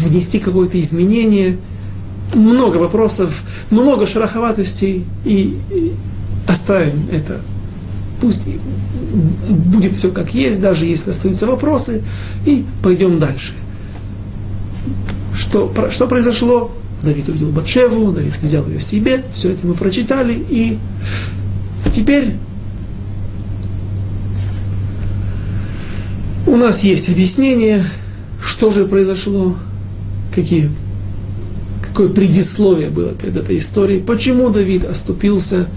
[0.05, 1.57] внести какое-то изменение,
[2.33, 5.93] много вопросов, много шероховатостей, и, и
[6.47, 7.41] оставим это.
[8.21, 8.47] Пусть
[9.49, 12.03] будет все как есть, даже если остаются вопросы,
[12.45, 13.53] и пойдем дальше.
[15.35, 16.71] Что, что произошло?
[17.01, 20.79] Давид увидел Батшеву, Давид взял ее себе, все это мы прочитали, и
[21.93, 22.33] теперь
[26.57, 27.85] У нас есть объяснение,
[28.43, 29.55] что же произошло,
[30.33, 30.71] какие,
[31.83, 35.67] какое предисловие было перед этой историей, почему Давид оступился,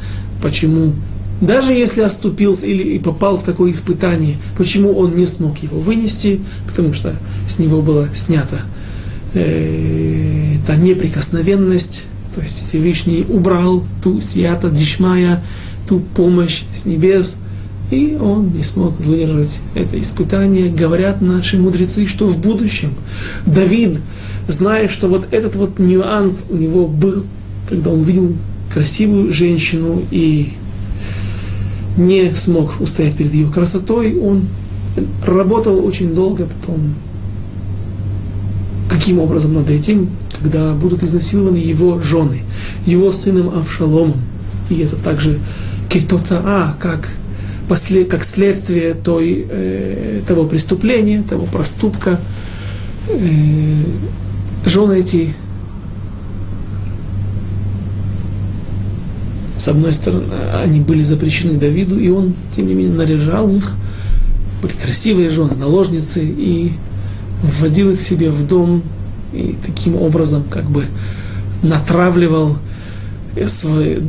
[0.43, 0.95] почему,
[1.43, 6.95] даже если оступился или попал в такое испытание, почему он не смог его вынести, потому
[6.95, 7.15] что
[7.47, 8.63] с него была снята
[9.35, 15.45] э, та неприкосновенность, то есть Всевышний убрал ту сията дишмая,
[15.87, 17.37] ту помощь с небес–
[17.91, 20.71] и он не смог выдержать это испытание.
[20.71, 22.95] Говорят наши мудрецы, что в будущем
[23.47, 23.99] Давид,
[24.49, 27.25] зная, что вот этот вот нюанс у него был,
[27.69, 28.35] когда он видел
[28.73, 30.55] красивую женщину и
[31.97, 34.45] не смог устоять перед ее красотой, он
[35.27, 36.95] работал очень долго, потом
[38.89, 42.43] каким образом над этим, когда будут изнасилованы его жены,
[42.87, 44.21] его сыном Авшаломом.
[44.69, 45.39] И это также
[45.89, 47.09] кетоцаа, как
[47.71, 52.19] после, как следствие той, э, того преступления, того проступка,
[53.09, 53.85] э,
[54.67, 55.33] жены эти
[59.55, 60.25] с одной стороны,
[60.65, 63.75] они были запрещены Давиду, и он, тем не менее, наряжал их,
[64.63, 66.73] были красивые жены, наложницы, и
[67.41, 68.83] вводил их к себе в дом,
[69.33, 70.87] и таким образом как бы
[71.63, 72.57] натравливал
[73.47, 74.03] свой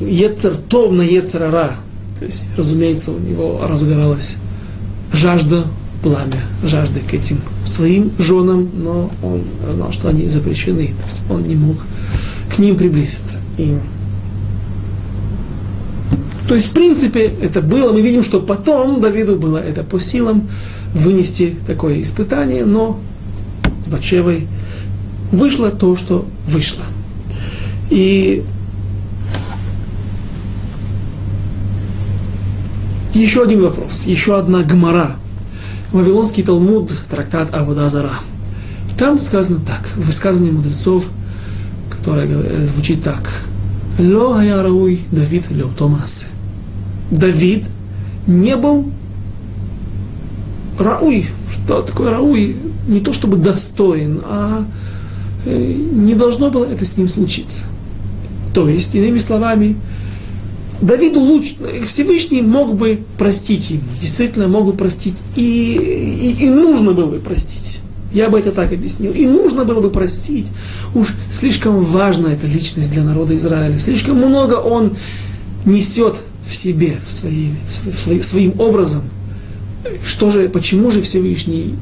[0.00, 0.56] ецер
[0.90, 1.76] на ецерара,
[2.24, 4.38] то есть, разумеется, у него разгоралась
[5.12, 5.66] жажда,
[6.02, 11.42] пламя жажды к этим своим женам, но он знал, что они запрещены, то есть он
[11.42, 11.76] не мог
[12.54, 13.40] к ним приблизиться.
[13.58, 13.76] И...
[16.48, 20.48] То есть, в принципе, это было, мы видим, что потом Давиду было это по силам
[20.94, 23.00] вынести такое испытание, но
[23.84, 24.48] с Батшевой
[25.30, 26.84] вышло то, что вышло.
[27.90, 28.42] И
[33.14, 35.16] Еще один вопрос, еще одна гмара.
[35.92, 38.14] Вавилонский Талмуд, трактат Аводазара.
[38.98, 41.08] Там сказано так, в высказывании мудрецов,
[41.88, 43.30] которое э, звучит так.
[44.00, 46.26] Ло Рауй Давид Леотомасе.
[47.12, 47.66] Давид
[48.26, 48.90] не был
[50.76, 51.28] Рауй.
[51.52, 52.56] Что такое Рауй?
[52.88, 54.66] Не то чтобы достоин, а
[55.44, 57.62] э, не должно было это с ним случиться.
[58.52, 59.76] То есть, иными словами,
[60.80, 61.54] Давиду луч,
[61.86, 67.18] Всевышний мог бы простить ему, действительно мог бы простить, и, и, и нужно было бы
[67.18, 67.80] простить.
[68.14, 69.12] Я бы это так объяснил.
[69.12, 70.46] И нужно было бы простить.
[70.94, 73.76] Уж слишком важна эта личность для народа Израиля.
[73.80, 74.96] Слишком много он
[75.64, 79.02] несет в себе, в своей, в своей, своим образом.
[80.06, 81.74] Что же, почему же Всевышний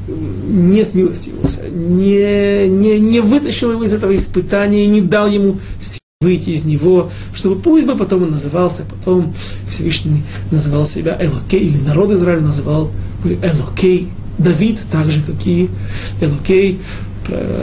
[0.47, 5.59] не смилостивился, не, не, не вытащил его из этого испытания и не дал ему
[6.23, 9.33] выйти из него, чтобы пусть бы потом он назывался, потом
[9.67, 12.91] Всевышний называл себя Элокей, или народ Израиля называл
[13.23, 15.69] бы Элокей, Давид, так же, как и
[16.21, 16.79] Элокей,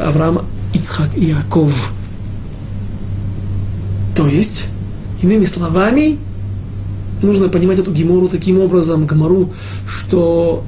[0.02, 1.92] Авраам, Ицхак и Яков.
[4.14, 4.68] То есть,
[5.22, 6.18] иными словами,
[7.22, 9.50] нужно понимать эту гемору таким образом, гемору,
[9.88, 10.64] что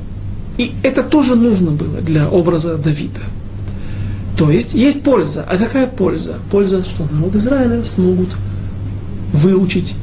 [0.58, 3.20] и это тоже нужно было для образа Давида.
[4.36, 5.44] То есть есть польза.
[5.48, 6.36] А какая польза?
[6.50, 8.30] Польза, что народ Израиля смогут
[9.32, 9.94] выучить,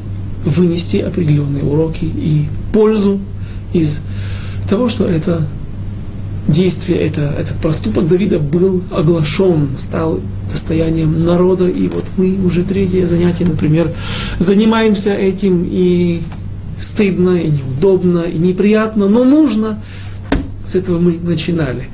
[0.46, 3.20] вынести определенные уроки и пользу
[3.74, 4.00] из
[4.68, 5.48] того, что это
[6.48, 10.20] действие, это, этот проступок Давида был оглашен, стал
[10.52, 13.92] достоянием народа, и вот мы уже третье занятие, например,
[14.40, 16.22] занимаемся этим, и
[16.80, 19.82] стыдно, и неудобно, и неприятно, но нужно.
[20.66, 21.90] С этого мы начинали.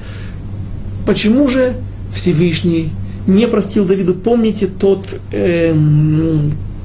[1.05, 1.75] Почему же
[2.15, 2.91] Всевышний
[3.27, 4.13] не простил Давиду.
[4.13, 5.75] Помните тот э,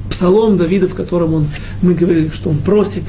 [0.09, 1.47] псалом Давида, в котором он,
[1.81, 3.05] мы говорили, что он просит,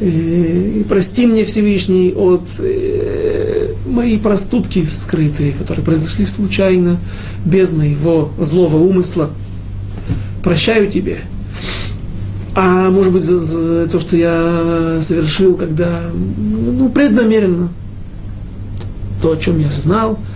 [0.00, 6.98] э, прости мне Всевышний от э, мои проступки скрытые, которые произошли случайно,
[7.44, 9.30] без моего злого умысла.
[10.42, 11.18] Прощаю тебе.
[12.54, 17.70] А может быть за, за то, что я совершил, когда ну, преднамеренно,
[19.20, 20.20] то, о чем я знал–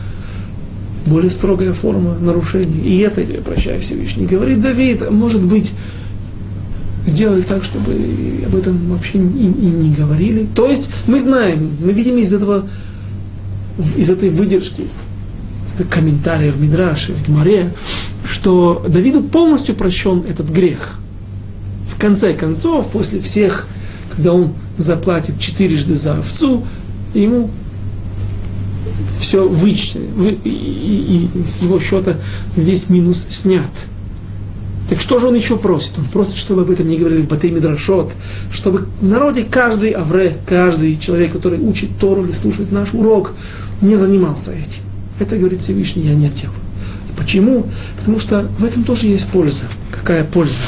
[1.09, 2.81] более строгая форма нарушений.
[2.85, 4.27] И это тебе прощаю Всевышний.
[4.27, 5.73] Говорит Давид, может быть,
[7.07, 7.92] сделали так, чтобы
[8.47, 10.47] об этом вообще и, и не говорили.
[10.55, 12.68] То есть мы знаем, мы видим из этого,
[13.97, 14.85] из этой выдержки,
[15.64, 17.71] из этого комментария в Мидраше, в Гмаре,
[18.25, 20.99] что Давиду полностью прощен этот грех.
[21.90, 23.66] В конце концов, после всех,
[24.14, 26.64] когда он заплатит четырежды за овцу,
[27.14, 27.51] ему
[29.18, 32.16] все вычтено, вы, и, и, и с его счета
[32.57, 33.70] весь минус снят.
[34.88, 35.98] Так что же он еще просит?
[35.98, 38.12] Он просит, чтобы об этом не говорили в Батей Мидрашот,
[38.50, 43.33] чтобы в народе каждый авре, каждый человек, который учит Тору или слушает наш урок,
[43.83, 44.83] не занимался этим.
[45.20, 46.57] Это, говорит Всевышний, я не сделаю.
[47.18, 47.66] Почему?
[47.98, 49.64] Потому что в этом тоже есть польза.
[49.90, 50.62] Какая польза?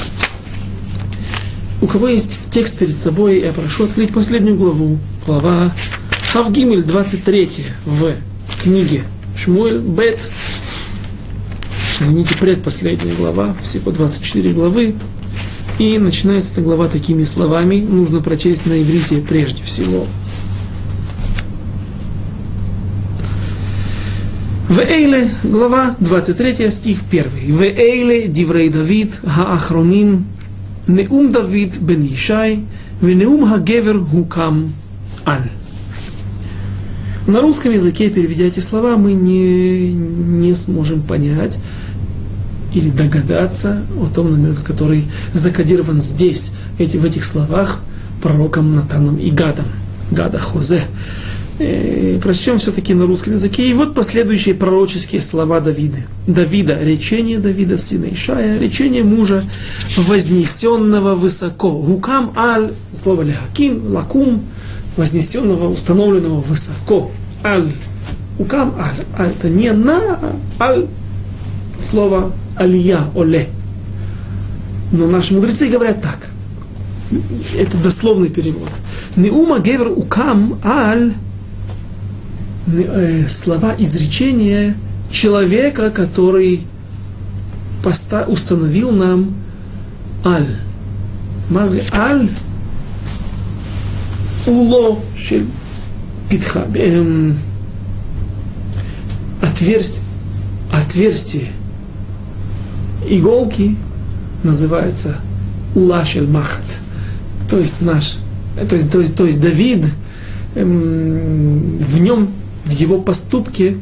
[1.80, 4.98] У кого есть текст перед собой, я прошу открыть последнюю главу.
[5.26, 5.72] Глава
[6.32, 7.50] Хавгимель, 23
[7.86, 8.12] в
[8.60, 9.04] в книге
[9.36, 10.18] Шмуэль Бет,
[11.98, 14.94] извините, предпоследняя глава, всего 24 главы,
[15.78, 20.06] и начинается эта глава такими словами, нужно прочесть на иврите прежде всего.
[24.68, 27.24] Вейле, глава 23, стих 1.
[27.36, 30.26] Вейле, диврей Давид, хаахроним,
[30.86, 32.60] неум Давид бен Ишай,
[33.00, 34.74] венеум хагевер гукам
[35.26, 35.48] аль.
[37.30, 41.60] На русском языке, переведя эти слова, мы не, не сможем понять
[42.74, 47.82] или догадаться о том намеке, который закодирован здесь, эти, в этих словах,
[48.20, 49.66] пророком Натаном и Гадом.
[50.10, 50.82] Гада Хозе.
[51.60, 53.64] Э, прочтем все-таки на русском языке.
[53.68, 55.98] И вот последующие пророческие слова Давида.
[56.26, 59.44] Давида, речение Давида, сына Ишая, речение мужа,
[59.96, 61.80] вознесенного высоко.
[61.80, 64.42] Гукам аль, слово лехаким, лакум,
[64.96, 67.12] вознесенного, установленного высоко.
[67.44, 67.72] Аль.
[68.38, 69.04] Укам аль.
[69.18, 69.30] Аль.
[69.32, 70.18] Это не на,
[70.58, 70.86] аль.
[71.80, 73.48] Слово алия, оле.
[74.92, 76.28] Но наши мудрецы говорят так.
[77.56, 78.68] Это дословный перевод.
[79.16, 81.14] Неума гевер укам аль
[82.68, 84.76] э, слова изречения
[85.10, 86.60] человека, который
[87.82, 89.34] поста- установил нам
[90.24, 90.56] аль.
[91.48, 92.28] Мази аль
[94.46, 95.46] уло шель
[96.30, 97.36] питха, эм,
[99.42, 100.04] отверстие,
[100.72, 101.48] отверстие
[103.06, 103.76] иголки
[104.44, 105.16] называется
[105.74, 106.64] улашель махат.
[107.50, 108.18] То есть наш,
[108.68, 109.84] то есть, то есть, то есть Давид,
[110.54, 112.30] эм, в нем,
[112.64, 113.76] в его поступке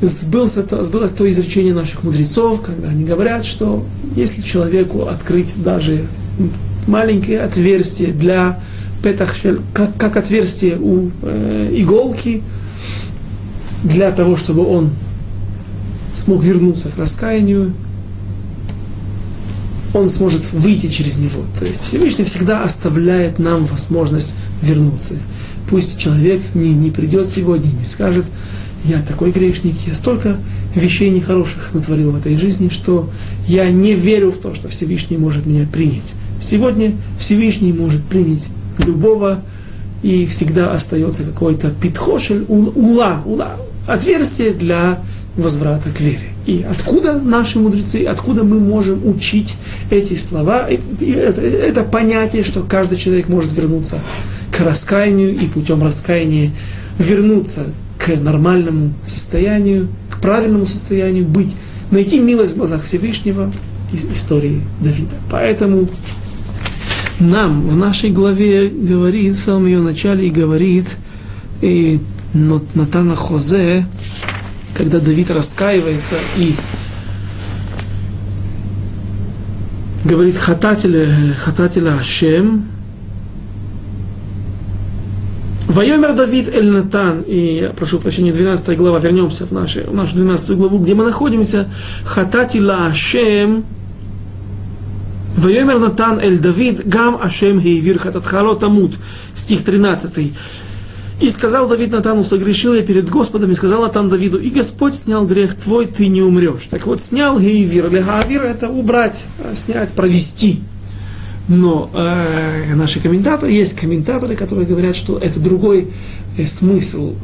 [0.00, 6.06] сбылось то, сбылось то изречение наших мудрецов, когда они говорят, что если человеку открыть даже
[6.86, 8.60] маленькое отверстие для
[9.04, 9.34] петах,
[9.74, 12.42] как, как отверстие у э, иголки,
[13.82, 14.90] для того, чтобы он
[16.14, 17.74] смог вернуться к раскаянию,
[19.92, 21.42] он сможет выйти через него.
[21.58, 25.16] То есть Всевышний всегда оставляет нам возможность вернуться.
[25.68, 28.24] Пусть человек не, не придет сегодня, не скажет,
[28.84, 30.38] я такой грешник, я столько
[30.74, 33.10] вещей нехороших натворил в этой жизни, что
[33.46, 36.14] я не верю в то, что Всевышний может меня принять.
[36.42, 38.48] Сегодня Всевышний может принять
[38.78, 39.42] любого,
[40.02, 43.56] и всегда остается какой-то питхошель, ула, ула,
[43.86, 45.00] отверстие для
[45.36, 46.28] возврата к вере.
[46.46, 49.56] И откуда наши мудрецы, откуда мы можем учить
[49.90, 53.98] эти слова, это, это понятие, что каждый человек может вернуться
[54.52, 56.52] к раскаянию и путем раскаяния
[56.98, 57.66] вернуться
[57.98, 61.56] к нормальному состоянию, к правильному состоянию, быть,
[61.90, 63.50] найти милость в глазах Всевышнего
[63.92, 65.16] из истории Давида.
[65.30, 65.88] Поэтому
[67.20, 70.96] нам в нашей главе говорит, в самом ее начале и говорит,
[71.60, 72.00] и
[72.32, 73.86] Натана Хозе,
[74.76, 76.54] когда Давид раскаивается и
[80.04, 81.08] говорит хатателя,
[81.38, 82.66] хатателя Ашем,
[85.68, 90.56] Вайомер Давид Эль Натан, и прошу прощения, 12 глава, вернемся в, наши, в нашу 12
[90.56, 91.68] главу, где мы находимся,
[92.04, 93.64] Хататила Ашем,
[95.36, 98.94] Вайомер Натан Эль Давид, Гам Ашем Хейвир Хататхало Тамут,
[99.34, 100.32] стих 13.
[101.20, 105.26] И сказал Давид Натану, согрешил я перед Господом, и сказал Натан Давиду, и Господь снял
[105.26, 106.66] грех твой, ты не умрешь.
[106.70, 107.90] Так вот, снял Гейвир.
[107.90, 110.60] Легаавир это убрать, э, снять, провести.
[111.46, 115.88] Но э, наши комментаторы, есть комментаторы, которые говорят, что это другой
[116.36, 117.14] э, смысл.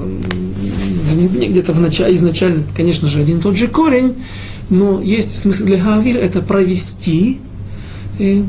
[1.13, 4.23] Где-то в начале, изначально, конечно же, один и тот же корень,
[4.69, 7.41] но есть смысл для Гавир, это провести.
[8.21, 8.45] И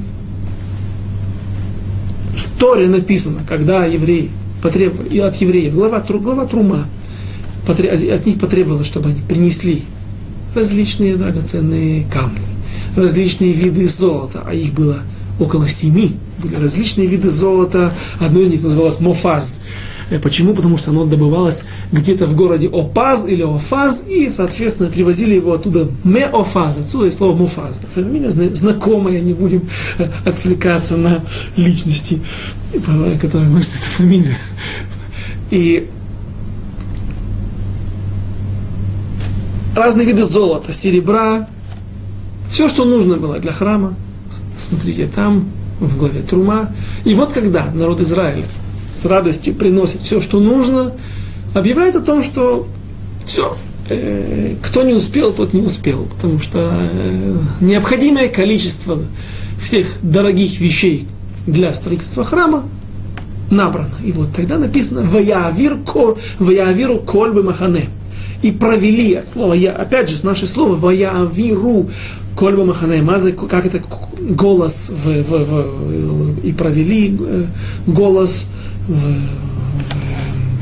[2.36, 4.30] в Торе написано, когда евреи
[4.62, 6.88] потребовали, и от евреев, глава, глава Трума,
[7.66, 9.84] от них потребовалось, чтобы они принесли
[10.54, 12.42] различные драгоценные камни,
[12.98, 15.00] различные виды золота, а их было
[15.40, 16.18] около семи.
[16.44, 17.94] Были различные виды золота.
[18.20, 19.62] Одно из них называлось мофаз.
[20.12, 20.54] Э, почему?
[20.54, 25.90] Потому что оно добывалось где-то в городе Опаз или Офаз, и, соответственно, привозили его оттуда
[26.04, 27.80] Меофаз, отсюда и слово Муфаз.
[27.96, 31.24] Фамилия знакомая, не будем э, отвлекаться на
[31.56, 32.22] личности,
[33.22, 34.36] которые носят эту фамилию.
[35.50, 35.90] И
[39.76, 41.48] разные виды золота, серебра,
[42.50, 43.96] все, что нужно было для храма,
[44.58, 45.46] смотрите, там,
[45.80, 46.72] в главе Трума.
[47.06, 48.46] И вот когда народ Израиля
[48.94, 50.94] с радостью приносит все, что нужно,
[51.54, 52.68] объявляет о том, что
[53.26, 53.56] все,
[53.90, 59.00] э, кто не успел, тот не успел, потому что э, необходимое количество
[59.60, 61.08] всех дорогих вещей
[61.48, 62.64] для строительства храма
[63.50, 63.96] набрано.
[64.04, 67.86] И вот тогда написано «Ваявиру кольбы махане»
[68.42, 71.90] и провели от слова я, опять же, наше слово «Ваявиру
[72.36, 73.82] Кольба Махане Мазы, как это
[74.20, 77.46] голос в, в, в, и провели э,
[77.88, 78.48] голос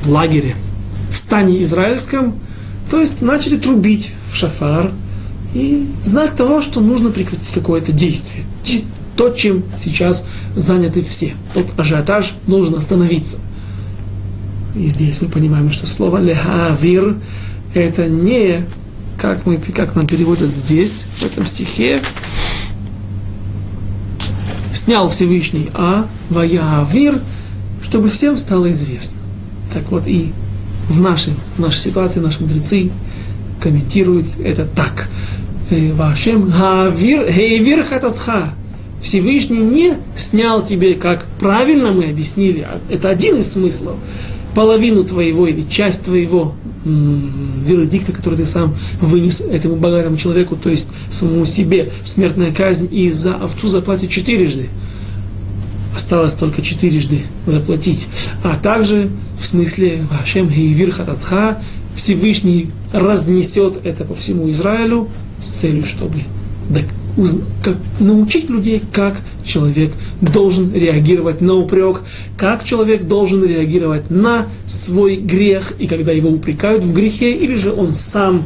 [0.05, 0.55] лагере,
[1.11, 2.35] в стане израильском,
[2.89, 4.91] то есть начали трубить в шафар,
[5.53, 8.43] и знак того, что нужно прекратить какое-то действие.
[9.15, 10.25] То, чем сейчас
[10.55, 11.33] заняты все.
[11.53, 13.39] Тот ажиотаж должен остановиться.
[14.75, 17.17] И здесь мы понимаем, что слово лехавир
[17.73, 18.65] это не
[19.17, 21.99] как, мы, как нам переводят здесь, в этом стихе,
[24.73, 27.21] снял Всевышний А, Ваявир,
[27.89, 29.17] чтобы всем стало известно.
[29.73, 30.31] Так вот и
[30.89, 32.91] в нашей, в нашей ситуации наши мудрецы
[33.59, 35.09] комментируют это так.
[35.71, 38.53] «Э, Вашем Хейвир Хататха.
[39.01, 43.95] Всевышний не снял тебе, как правильно мы объяснили, а это один из смыслов,
[44.53, 46.53] половину твоего или часть твоего
[46.85, 53.09] вердикта, который ты сам вынес этому богатому человеку, то есть самому себе, смертная казнь, и
[53.09, 54.69] за овцу заплатит четырежды.
[55.95, 58.07] Осталось только четырежды заплатить.
[58.43, 59.09] А также
[59.39, 61.61] в смысле Вашем Гейвир Хататха
[61.95, 65.09] Всевышний разнесет это по всему Израилю
[65.41, 66.23] с целью, чтобы
[67.99, 72.01] научить людей, как человек должен реагировать на упрек,
[72.37, 77.73] как человек должен реагировать на свой грех, и когда его упрекают в грехе, или же
[77.73, 78.43] он сам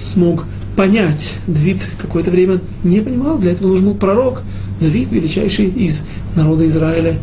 [0.00, 0.44] смог
[0.74, 1.34] понять.
[1.46, 4.42] Давид какое-то время не понимал, для этого нужен был пророк.
[4.80, 6.02] Давид, величайший из
[6.34, 7.18] народа Израиля.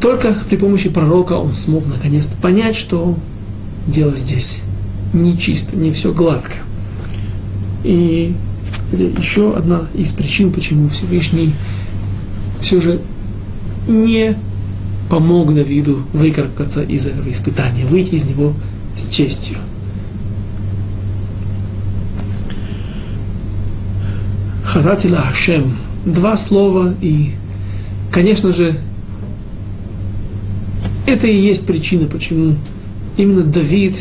[0.00, 3.16] Только при помощи пророка он смог наконец-то понять, что
[3.86, 4.60] дело здесь
[5.12, 6.54] не чисто, не все гладко.
[7.84, 8.34] И
[8.92, 11.52] это еще одна из причин, почему Всевышний
[12.60, 13.00] все же
[13.88, 14.36] не
[15.08, 18.54] помог Давиду выкарабкаться из этого испытания, выйти из него
[18.96, 19.58] с честью.
[24.76, 25.74] Хататила Хашем.
[26.04, 27.30] Два слова и,
[28.12, 28.78] конечно же,
[31.06, 32.56] это и есть причина, почему
[33.16, 33.96] именно Давид,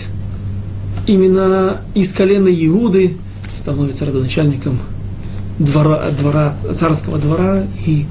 [1.08, 3.16] именно из колена Иуды
[3.56, 4.80] становится родоначальником
[5.60, 8.06] двора, двора, царского двора и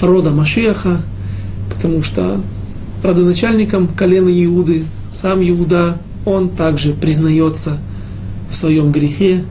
[0.00, 1.02] рода Машеха,
[1.68, 2.40] потому что
[3.02, 7.76] родоначальником колена Иуды, сам Иуда, он также признается
[8.50, 9.44] в своем грехе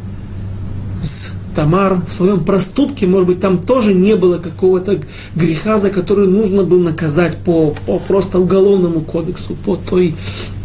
[1.04, 5.00] с Тамар, в своем проступке, может быть, там тоже не было какого-то
[5.36, 10.16] греха, за который нужно было наказать по, по просто уголовному кодексу, по той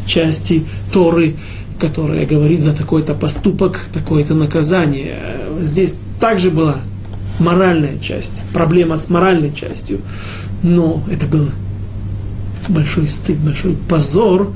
[0.04, 1.36] части Торы,
[1.80, 5.16] которая говорит за такой-то поступок, такое-то наказание.
[5.62, 6.76] Здесь также была
[7.38, 10.02] моральная часть, проблема с моральной частью,
[10.62, 11.46] но это был
[12.68, 14.52] большой стыд, большой позор,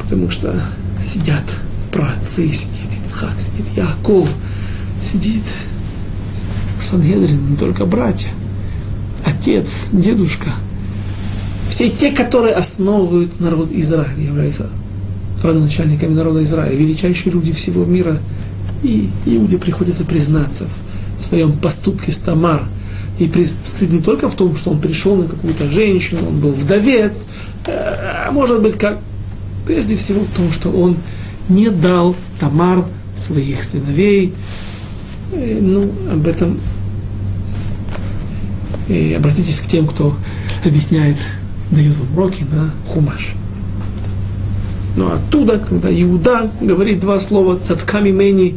[0.00, 0.62] потому что
[1.02, 1.42] сидят
[1.90, 4.28] праотцы, сидит Ицхак, сидит Яков,
[5.02, 5.44] сидит
[6.80, 8.30] Сангедрин, не только братья,
[9.24, 10.50] отец, дедушка,
[11.68, 14.68] все те, которые основывают народ Израиля, являются
[15.42, 18.18] родоначальниками народа Израиля, величайшие люди всего мира,
[18.82, 20.66] и Иуде приходится признаться
[21.18, 22.64] в своем поступке с Тамар.
[23.18, 23.30] И
[23.64, 27.26] стыд не только в том, что он пришел на какую-то женщину, он был вдовец,
[27.66, 28.98] а может быть, как
[29.66, 30.96] прежде всего в том, что он
[31.48, 32.84] не дал Тамар
[33.14, 34.32] своих сыновей,
[35.32, 36.60] ну, об этом
[38.88, 40.14] и обратитесь к тем, кто
[40.64, 41.16] объясняет,
[41.70, 43.32] дает вам уроки на хумаш.
[44.96, 48.56] Но оттуда, когда Иуда говорит два слова «цатками мени»,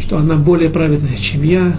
[0.00, 1.76] что она более праведная, чем я,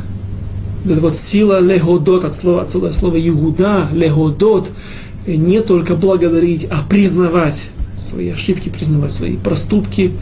[0.85, 4.71] вот вот сила легодот от слова, отсюда слово Иуда, легодот,
[5.25, 7.69] не только благодарить, а признавать
[7.99, 10.11] свои ошибки, признавать свои проступки–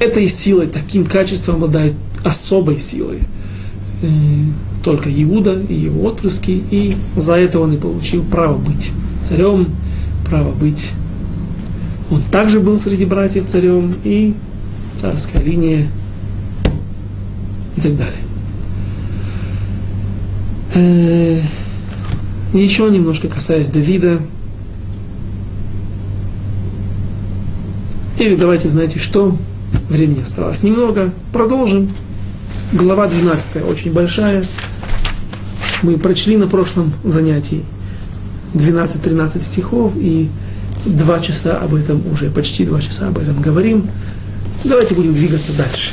[0.00, 1.94] этой силой, таким качеством обладает
[2.24, 3.20] особой силой.
[4.02, 4.08] Э,
[4.84, 8.92] только Иуда и его отпрыски, и за это он и получил право быть
[9.22, 9.68] царем,
[10.24, 10.92] право быть.
[12.10, 14.34] Он также был среди братьев царем, и
[14.96, 15.88] царская линия,
[17.76, 18.14] и так далее.
[20.74, 21.40] Э,
[22.54, 24.20] еще немножко касаясь Давида.
[28.18, 29.36] Или давайте, знаете что,
[29.88, 31.12] Времени осталось немного.
[31.32, 31.90] Продолжим.
[32.72, 34.44] Глава 12, очень большая.
[35.82, 37.64] Мы прочли на прошлом занятии
[38.52, 40.28] 12-13 стихов и
[40.84, 43.88] два часа об этом уже, почти два часа об этом говорим.
[44.64, 45.92] Давайте будем двигаться дальше.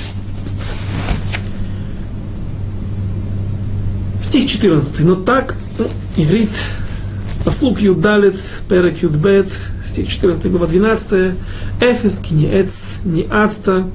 [4.21, 4.99] Стих 14.
[5.01, 5.87] Но так, ну,
[6.17, 6.49] иврит,
[7.45, 8.37] Послуг Юдалит,
[8.67, 9.47] Перек Юдбет,
[9.85, 11.35] стих 14, глава 12.
[11.79, 13.85] Эфес кинеец, не адста,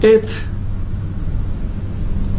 [0.00, 0.30] эт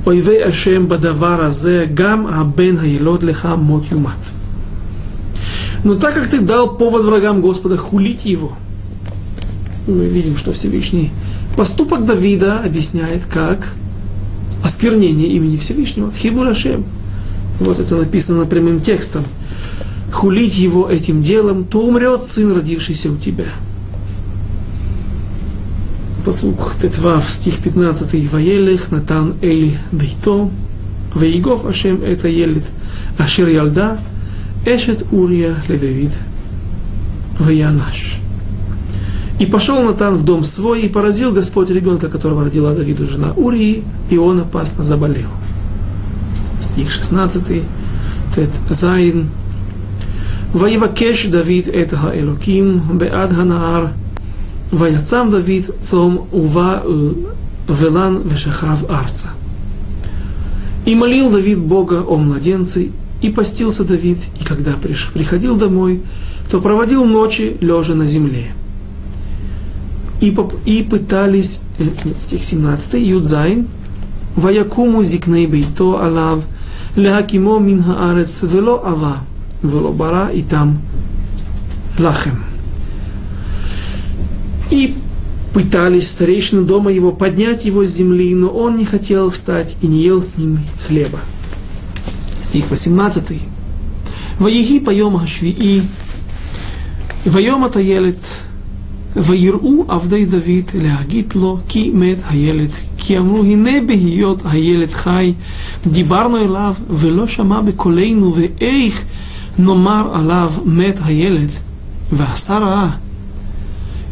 [0.06, 4.16] ойвей ашем бадавара зе гам абен хайлот леха мот юмат.
[5.84, 8.54] Но так как ты дал повод врагам Господа хулить его,
[9.88, 11.12] мы видим, что Всевышний
[11.58, 13.74] поступок Давида объясняет как
[14.64, 16.86] осквернение имени Всевышнего, хилу Рашем.
[17.60, 19.26] Вот это написано прямым текстом–
[20.14, 23.48] Хулить его этим делом, то умрет сын, родившийся у тебя
[26.24, 30.50] посук Тетвав, стих 15, Ваелех Натан Эйль Бейто,
[31.14, 32.64] Ваигов Ашем это елит,
[33.18, 34.00] Ашер Ялда,
[34.66, 36.12] Эшет Урия Ледавид,
[37.40, 38.20] Ваянаш.
[39.40, 43.84] И пошел Натан в дом свой, и поразил Господь ребенка, которого родила Давиду жена Урии,
[44.10, 45.30] и он опасно заболел.
[46.62, 47.64] Стих 16,
[48.36, 49.30] Тет Зайн,
[50.55, 53.87] ויבקש דוד את האלוקים בעד הנהר
[54.73, 56.83] Ваяцам Давид цом ува
[57.69, 59.29] велан вешахав арца.
[60.85, 62.91] И молил Давид Бога о младенце,
[63.21, 66.03] и постился Давид, и когда приходил домой,
[66.51, 68.53] то проводил ночи лежа на земле.
[70.21, 73.69] И, и пытались, э, нет, стих 17, Юдзайн,
[74.37, 76.45] Ваякуму зикней бейто алав,
[76.97, 79.19] лехакимо мин хаарец, вело ава,
[79.64, 80.82] Велобара и там
[81.98, 82.44] Лахем.
[84.70, 84.96] И
[85.54, 90.04] пытались старейшины дома его поднять его с земли, но он не хотел встать и не
[90.04, 91.20] ел с ним хлеба.
[92.42, 93.42] Стих 18.
[94.40, 95.84] Ваеги поем Ашвии,
[97.26, 98.18] Ваем Атаелет,
[99.16, 105.36] Ваиру Авдей Давид, леагитло Ки Мед Хаелет, Ки Амру Хине Бехиот Хаелет Хай,
[105.86, 108.96] Дибарно Элав, Вело Шама ве Веэйх,
[109.58, 111.52] номар алав мет хаелет
[112.12, 112.66] вахсара.
[112.66, 112.96] А.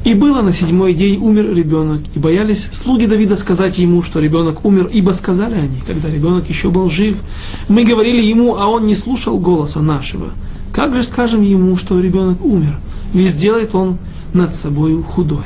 [0.03, 4.65] И было на седьмой день умер ребенок, и боялись слуги Давида сказать ему, что ребенок
[4.65, 7.21] умер, ибо сказали они, когда ребенок еще был жив,
[7.69, 10.29] мы говорили ему, а он не слушал голоса нашего.
[10.73, 12.79] Как же скажем ему, что ребенок умер?
[13.13, 13.99] Ведь сделает он
[14.33, 15.45] над собою худой.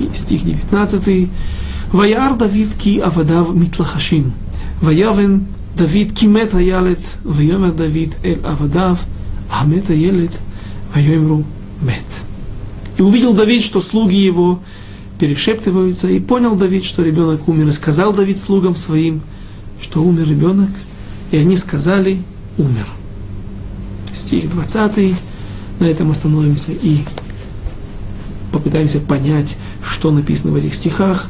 [0.00, 1.28] И стих 19.
[1.92, 4.32] Ваяр Давид ки авадав митлахашим.
[4.80, 5.46] Ваявен
[5.76, 7.00] Давид ки мет аялет.
[7.22, 9.04] Вайомер Давид эль авадав.
[9.50, 10.32] Амет аялет.
[10.94, 11.44] Вайомру
[11.82, 12.04] мет.
[12.96, 14.60] И увидел Давид, что слуги его
[15.18, 17.68] перешептываются, и понял Давид, что ребенок умер.
[17.68, 19.20] И сказал Давид слугам своим,
[19.80, 20.70] что умер ребенок,
[21.30, 22.22] и они сказали,
[22.58, 22.86] умер.
[24.14, 25.14] Стих 20,
[25.80, 27.00] на этом остановимся и
[28.58, 31.26] попытаемся понять, что написано в этих стихах.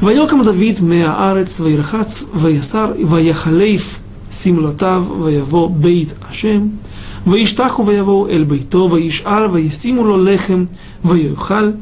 [0.00, 3.98] «Вайокам Давид меаарец вайрхац ваясар ваяхалейф
[4.30, 6.78] симлотав ваяво бейт ашем
[7.24, 10.68] ваиштаху ваяво эль бейто ваишал ваясиму ло лехем
[11.02, 11.74] ваяхал»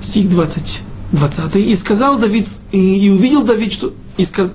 [0.00, 0.82] Стих 20.
[1.12, 1.56] 20.
[1.56, 3.92] И сказал Давид, и увидел Давид, что...
[4.16, 4.54] И сказ...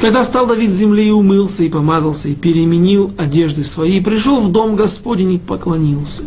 [0.00, 4.40] Тогда встал Давид с земли и умылся, и помазался, и переменил одежды свои, и пришел
[4.40, 6.22] в дом Господень и поклонился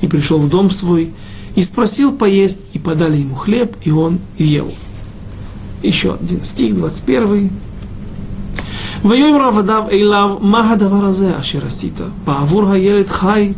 [0.00, 1.12] И пришел в дом свой,
[1.54, 4.72] и спросил поесть, и подали ему хлеб, и он ел.
[5.82, 7.50] Еще один стих, 21.
[9.04, 12.00] ויאמר עבדיו אליו, מה הדבר הזה אשר עשית?
[12.24, 13.52] בעבור הילד חי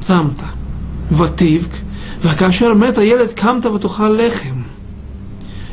[0.00, 0.40] צמת,
[1.10, 1.70] ותבק,
[2.22, 4.62] וכאשר מת הילד קמת ותאכל לחם.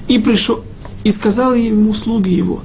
[0.10, 0.60] И пришел,
[1.06, 2.62] и сказал ему слуги его,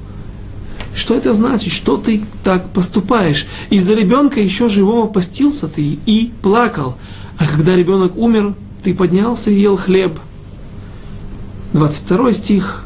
[0.95, 3.45] что это значит, что ты так поступаешь?
[3.69, 6.97] Из-за ребенка еще живого постился ты и плакал,
[7.37, 10.19] а когда ребенок умер, ты поднялся и ел хлеб.
[11.73, 12.83] 22 стих.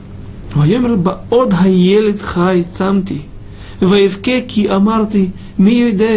[0.58, 3.20] ויאמר בעוד הילד חי צמתי,
[3.82, 6.16] ויבכה כי אמרתי מי יודע,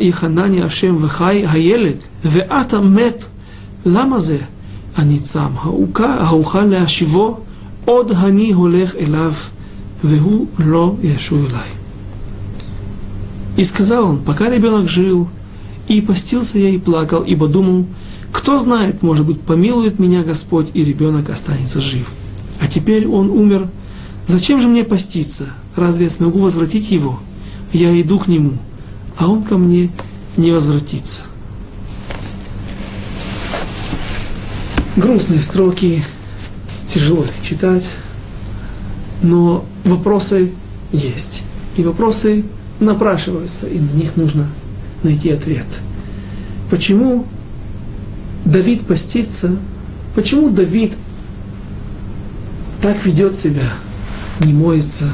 [0.00, 3.26] יחנני השם וחי הילד, ואתה מת,
[3.86, 4.38] למה זה?
[4.98, 5.50] אני צם,
[5.94, 7.38] האוכל להשיבו,
[7.84, 9.32] עוד אני הולך אליו,
[10.03, 11.69] вегу ло яшувилай.
[13.57, 15.27] И сказал он, пока ребенок жил,
[15.87, 17.85] и постился я и плакал, ибо думал,
[18.31, 22.13] кто знает, может быть, помилует меня Господь, и ребенок останется жив.
[22.61, 23.67] А теперь он умер.
[24.27, 25.47] Зачем же мне поститься?
[25.75, 27.19] Разве я смогу возвратить его?
[27.73, 28.53] Я иду к нему,
[29.17, 29.89] а он ко мне
[30.37, 31.21] не возвратится.
[34.95, 36.03] Грустные строки,
[36.87, 37.85] тяжело их читать
[39.21, 40.51] но вопросы
[40.91, 41.43] есть.
[41.77, 42.43] И вопросы
[42.79, 44.47] напрашиваются, и на них нужно
[45.03, 45.67] найти ответ.
[46.69, 47.25] Почему
[48.45, 49.57] Давид постится?
[50.15, 50.93] Почему Давид
[52.81, 53.63] так ведет себя,
[54.39, 55.05] не моется,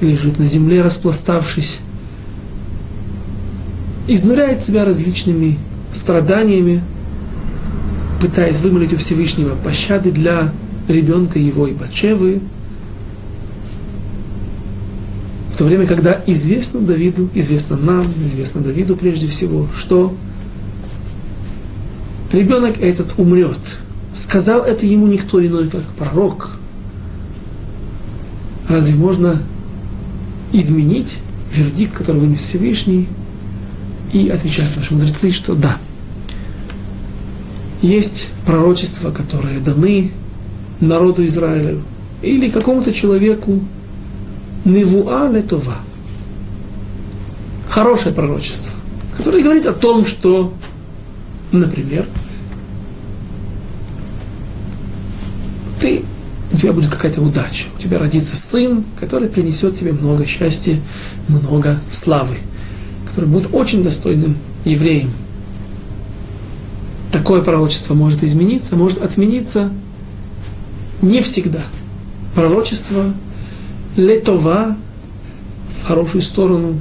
[0.00, 1.80] лежит на земле, распластавшись,
[4.08, 5.58] изнуряет себя различными
[5.92, 6.82] страданиями,
[8.20, 10.52] пытаясь вымолить у Всевышнего пощады для
[10.88, 12.40] ребенка его и Бачевы,
[15.54, 20.14] в то время, когда известно Давиду, известно нам, известно Давиду прежде всего, что
[22.32, 23.58] ребенок этот умрет–
[24.14, 26.52] Сказал это ему никто иной, как пророк.
[28.68, 29.42] Разве можно
[30.52, 31.18] изменить
[31.52, 33.08] вердикт, который вынес Всевышний?
[34.12, 35.78] И отвечают наши мудрецы, что да.
[37.82, 40.12] Есть пророчества, которые даны
[40.78, 41.78] народу Израиля
[42.22, 43.60] или какому-то человеку
[44.64, 45.76] Невуа Летова.
[47.68, 48.72] Хорошее пророчество,
[49.16, 50.54] которое говорит о том, что,
[51.52, 52.06] например,
[55.80, 56.02] ты,
[56.52, 60.80] у тебя будет какая-то удача, у тебя родится сын, который принесет тебе много счастья,
[61.28, 62.38] много славы,
[63.06, 65.10] который будет очень достойным евреем.
[67.12, 69.70] Такое пророчество может измениться, может отмениться
[71.02, 71.62] не всегда.
[72.34, 73.12] Пророчество
[73.96, 74.76] летова
[75.80, 76.80] в хорошую сторону,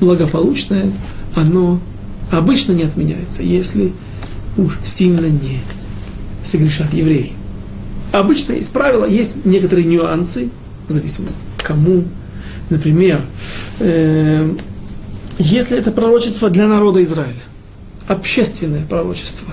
[0.00, 0.90] благополучное,
[1.34, 1.80] оно
[2.30, 3.92] обычно не отменяется, если
[4.56, 5.60] уж сильно не
[6.42, 7.32] согрешат евреи.
[8.12, 10.50] Обычно из правила есть некоторые нюансы,
[10.88, 12.04] в зависимости кому.
[12.70, 13.20] Например,
[13.80, 14.54] э,
[15.38, 17.34] если это пророчество для народа Израиля,
[18.06, 19.52] общественное пророчество,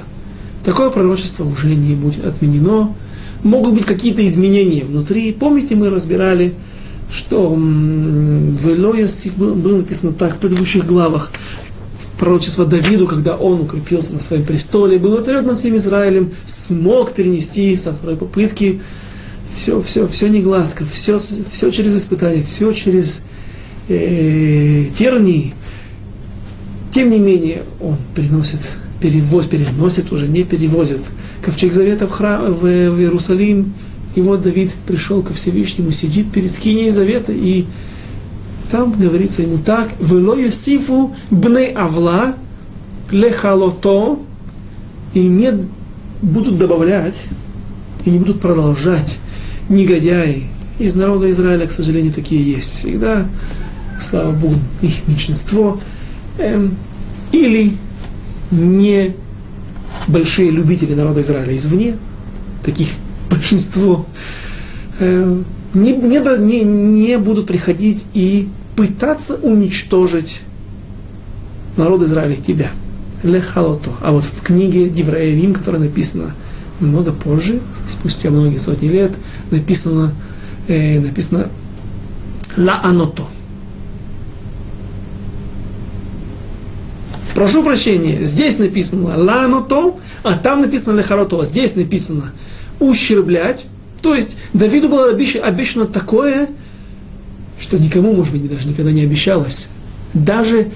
[0.63, 2.93] такое пророчество уже не будет отменено.
[3.43, 5.31] Могут быть какие-то изменения внутри.
[5.31, 6.53] Помните, мы разбирали,
[7.11, 11.31] что в Элоясив было написано так в предыдущих главах,
[12.19, 17.75] пророчество Давиду, когда он укрепился на своем престоле, был царем над всем Израилем, смог перенести
[17.75, 18.79] со второй попытки
[19.53, 23.23] все, все, все не гладко, все, все через испытания, все через
[23.87, 25.53] э, тернии.
[26.91, 28.69] Тем не менее, он переносит,
[29.01, 31.01] перевоз, переносит уже, не перевозит
[31.43, 33.73] ковчег завета в, храм, в, в Иерусалим.
[34.15, 37.65] И вот Давид пришел ко Всевышнему, сидит перед скиней завета, и
[38.69, 42.35] там говорится ему так, «Вело Йосифу бне Авла
[43.09, 44.19] лехалото»,
[45.13, 45.51] и не
[46.21, 47.21] будут добавлять,
[48.05, 49.19] и не будут продолжать
[49.69, 50.47] негодяи.
[50.79, 53.25] Из народа Израиля, к сожалению, такие есть всегда.
[53.99, 55.79] Слава Богу, их меньшинство.
[56.37, 56.75] Эм,
[57.31, 57.73] или
[58.51, 59.15] не
[60.07, 61.97] большие любители народа Израиля извне,
[62.63, 62.89] таких
[63.29, 64.05] большинство,
[64.99, 70.41] эм, не, не, не будут приходить и пытаться уничтожить
[71.77, 72.69] народ Израиля, тебя.
[73.23, 73.91] Лехалото.
[74.01, 76.33] А вот в книге Девраевим, которая написана
[76.79, 79.11] намного позже, спустя многие сотни лет,
[79.51, 80.13] написано,
[80.67, 81.49] э, написано
[82.57, 83.27] Ла Аното.
[87.35, 91.43] Прошу прощения, здесь написано Ла Аното, а там написано Лехарото.
[91.43, 92.33] Здесь написано
[92.79, 93.65] ущерблять.
[94.01, 96.49] То есть Давиду было обещано такое,
[97.59, 99.67] что никому, может быть, даже никогда не обещалось.
[100.13, 100.71] Даже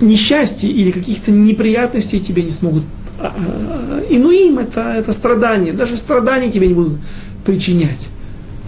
[0.00, 2.84] несчастье или каких-то неприятностей тебе не смогут.
[3.20, 5.72] А, а, инуим это, это страдание.
[5.72, 6.98] Даже страдания тебе не будут
[7.44, 8.08] причинять.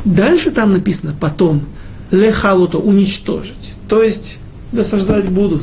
[0.05, 1.63] Дальше там написано потом
[2.11, 3.75] лехалуто уничтожить.
[3.89, 4.39] То есть
[4.73, 5.63] досаждать будут.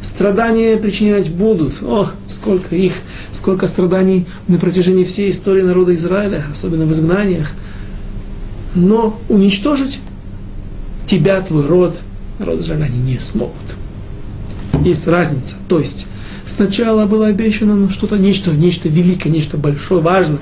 [0.00, 1.82] Страдания причинять будут.
[1.82, 2.92] О, сколько их,
[3.32, 7.52] сколько страданий на протяжении всей истории народа Израиля, особенно в изгнаниях.
[8.74, 9.98] Но уничтожить
[11.06, 11.98] тебя, твой род,
[12.38, 13.54] народ Израиля, они не смогут.
[14.84, 15.56] Есть разница.
[15.68, 16.06] То есть,
[16.46, 20.38] сначала было обещано что-то, нечто, нечто великое, нечто большое, важное.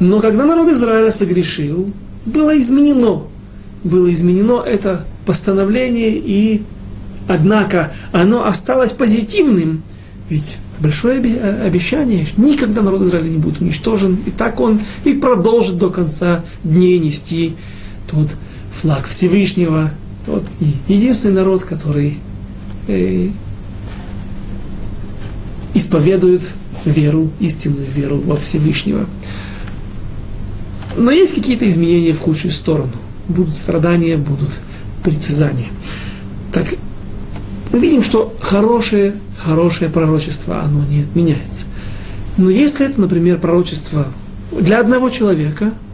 [0.00, 1.92] Но когда народ Израиля согрешил,
[2.24, 3.22] было изменено.
[3.84, 6.62] Было изменено это постановление, и
[7.28, 9.82] однако оно осталось позитивным.
[10.28, 11.20] Ведь большое
[11.62, 16.98] обещание, никогда народ Израиля не будет уничтожен, и так он и продолжит до конца дней
[16.98, 17.54] нести
[18.10, 18.28] тот
[18.72, 19.90] флаг Всевышнего,
[20.26, 20.44] тот
[20.88, 22.18] единственный народ, который
[22.88, 23.28] э,
[25.74, 26.42] исповедует
[26.84, 29.06] веру, истинную веру во Всевышнего.
[30.96, 32.92] Но есть какие-то изменения в худшую сторону.
[33.28, 34.50] Будут страдания, будут
[35.04, 35.68] притязания.
[36.52, 36.74] Так
[37.76, 41.64] мы видим, что хорошее, хорошее пророчество, оно не отменяется.
[42.36, 44.06] Но если это, например, пророчество
[44.52, 45.72] для одного человека–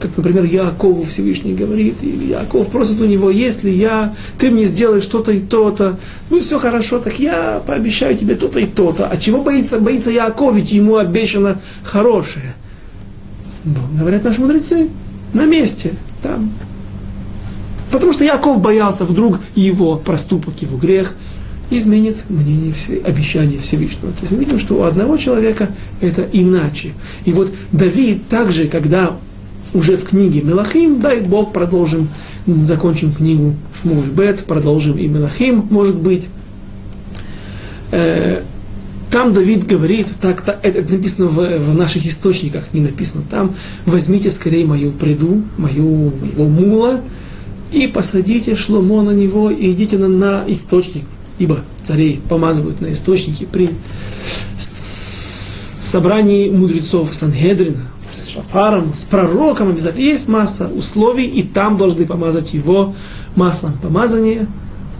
[0.00, 5.04] как, например, Якову Всевышний говорит, и Яков просит у него, если я, ты мне сделаешь
[5.04, 5.98] что-то и то-то,
[6.30, 9.06] ну все хорошо, так я пообещаю тебе то-то и то-то.
[9.06, 12.54] А чего боится, боится Яков, ведь ему обещано хорошее.
[13.64, 14.88] Говорят наши мудрецы,
[15.34, 15.92] на месте,
[16.22, 16.50] там.
[17.90, 21.14] Потому что Яков боялся, вдруг его проступок, его грех
[21.70, 22.74] изменит мнение,
[23.04, 24.12] обещание Всевышнего.
[24.12, 25.70] То есть мы видим, что у одного человека
[26.00, 26.92] это иначе.
[27.24, 29.16] И вот Давид также, когда
[29.72, 32.08] уже в книге Мелахим, дай Бог, продолжим,
[32.46, 36.28] закончим книгу Шмуль Бет, продолжим и Мелахим, может быть.
[37.92, 38.42] Э,
[39.10, 44.30] там Давид говорит, так, так это написано в, в наших источниках, не написано там, возьмите
[44.30, 47.00] скорее мою преду, мою, моего мула,
[47.72, 51.04] и посадите шломо на него, и идите на, на источник,
[51.38, 53.70] ибо царей помазывают на источники при
[55.90, 60.02] собрании мудрецов Сангедрина, с шафаром, с пророком обязательно.
[60.02, 62.94] Есть масса условий, и там должны помазать его
[63.36, 64.46] маслом помазания.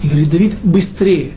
[0.03, 1.33] И говорит Давид, быстрее.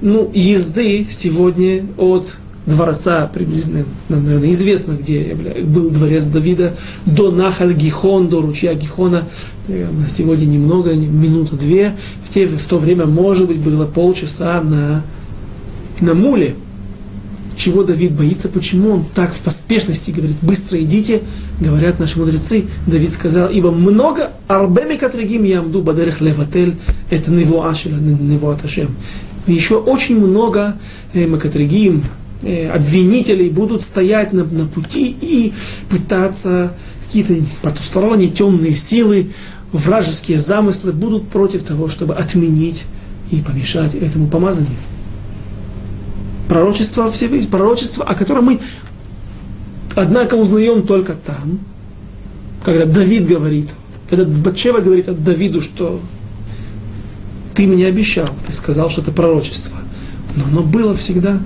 [0.00, 2.36] Ну, езды сегодня от
[2.66, 5.34] дворца, приблизительно, наверное, известно, где
[5.64, 6.74] был дворец Давида,
[7.06, 9.24] до Нахаль Гихон, до ручья Гихона,
[9.68, 15.02] на сегодня немного, минута две, в, те, в то время, может быть, было полчаса на,
[16.00, 16.54] на муле,
[17.56, 21.22] чего Давид боится, почему он так в поспешности говорит, быстро идите,
[21.60, 26.76] говорят наши мудрецы, Давид сказал, ибо много арбеми катригим ямду бадерех леватель,
[27.10, 28.96] это него ашеля, него аташем.
[29.46, 30.76] Еще очень много
[31.14, 32.04] э, макатригим,
[32.42, 35.52] обвинителей будут стоять на, на пути и
[35.88, 36.74] пытаться
[37.06, 39.32] какие-то потусторонние темные силы,
[39.72, 42.84] вражеские замыслы будут против того, чтобы отменить
[43.30, 44.76] и помешать этому помазанию
[46.52, 48.60] пророчество, Всевышнего, пророчество, о котором мы,
[49.94, 51.60] однако, узнаем только там,
[52.62, 53.70] когда Давид говорит,
[54.10, 56.02] когда Батчева говорит от Давиду, что
[57.54, 59.78] ты мне обещал, ты сказал, что это пророчество.
[60.36, 61.40] Но оно было всегда.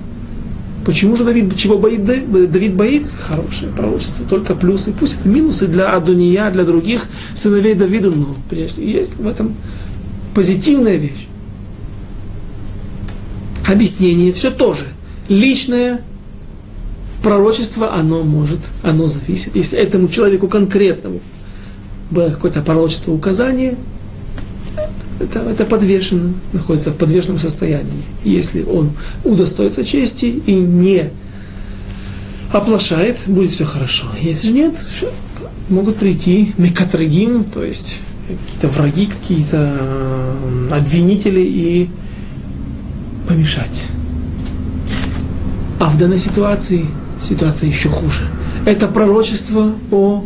[0.87, 3.17] Почему же Давид, чего боит Давид боится?
[3.17, 4.93] Хорошее пророчество, только плюсы.
[4.97, 9.53] Пусть это минусы для Адония, для других сыновей Давида, но прежде есть в этом
[10.33, 11.27] позитивная вещь.
[13.67, 14.85] объяснение, все тоже.
[15.27, 15.99] Личное
[17.21, 19.57] пророчество, оно может, оно зависит.
[19.57, 21.19] Если этому человеку конкретному
[22.11, 23.75] было какое-то пророчество, указание,
[25.19, 28.03] это, это подвешено, находится в подвешенном состоянии.
[28.23, 28.91] Если он
[29.23, 31.11] удостоится чести и не
[32.51, 34.05] оплошает, будет все хорошо.
[34.21, 34.85] Если же нет,
[35.69, 41.89] могут прийти мекатрагим, то есть какие-то враги, какие-то э, обвинители и
[43.27, 43.87] помешать.
[45.79, 46.85] А в данной ситуации
[47.21, 48.27] ситуация еще хуже.
[48.65, 50.25] Это пророчество о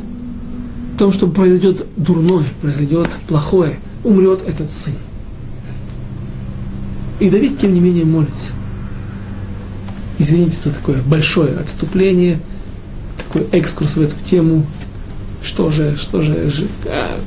[0.98, 4.93] том, что произойдет дурное, произойдет плохое, умрет этот сын.
[7.20, 8.52] И Давид, тем не менее, молится.
[10.18, 12.39] Извините за такое большое отступление,
[13.18, 14.66] такой экскурс в эту тему.
[15.43, 16.52] Что же, что же,
[16.86, 17.20] а,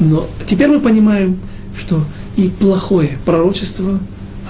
[0.00, 1.38] но теперь мы понимаем,
[1.76, 2.02] что
[2.36, 3.98] и плохое пророчество,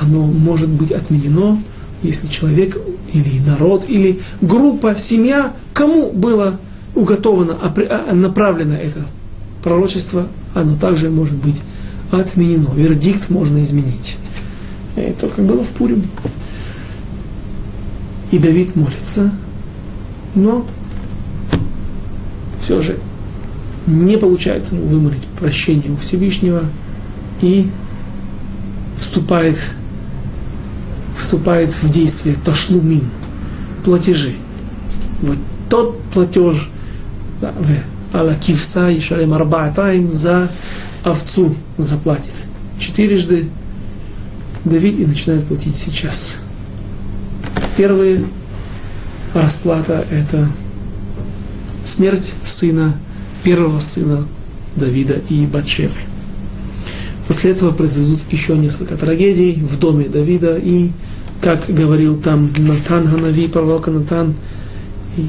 [0.00, 1.60] оно может быть отменено,
[2.02, 2.78] если человек
[3.12, 6.58] или народ, или группа, семья, кому было
[6.94, 9.04] уготовано, а, направлено это
[9.62, 11.60] пророчество, оно также может быть
[12.10, 12.70] отменено.
[12.74, 14.16] Вердикт можно изменить.
[14.96, 16.04] Это как было в Пурим.
[18.30, 19.32] И Давид молится,
[20.34, 20.66] но
[22.60, 22.98] все же
[23.86, 26.64] не получается ему вымолить прощение у Всевышнего
[27.42, 27.70] и
[28.98, 29.58] вступает,
[31.18, 33.08] вступает в действие ташлумин,
[33.84, 34.34] платежи.
[35.20, 35.36] Вот
[35.68, 36.70] тот платеж,
[37.40, 37.52] да,
[38.14, 40.48] Ала кивса и шалем арбаатаем за
[41.02, 42.32] овцу заплатит.
[42.78, 43.48] Четырежды
[44.64, 46.36] Давид и начинает платить сейчас.
[47.76, 48.22] Первая
[49.34, 50.48] расплата– это
[51.84, 52.94] смерть сына
[53.42, 54.28] первого сына
[54.76, 55.98] Давида и Батшевы.
[57.26, 60.92] После этого произойдут еще несколько трагедий в доме Давида, и,
[61.40, 64.34] как говорил там Натан Ханави, пророк Натан,
[65.16, 65.26] и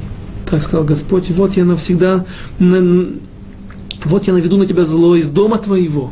[0.50, 2.26] так сказал Господь, вот я навсегда,
[2.60, 6.12] вот я наведу на тебя зло из дома твоего.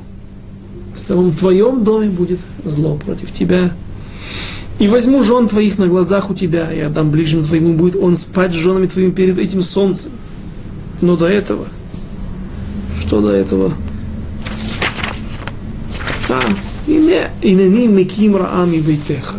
[0.95, 3.71] В самом твоем доме будет зло против тебя.
[4.79, 8.53] И возьму жен твоих на глазах у тебя, и отдам ближнему твоему, будет он спать
[8.53, 10.11] с женами твоими перед этим солнцем.
[11.01, 11.67] Но до этого–
[13.13, 13.73] что до этого?
[16.29, 16.41] А,
[16.87, 19.35] инени меким раами бейтеха.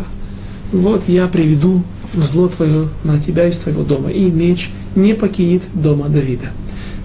[0.71, 1.83] Вот я приведу
[2.13, 6.47] зло твое на тебя из твоего дома, и меч не покинет дома Давида.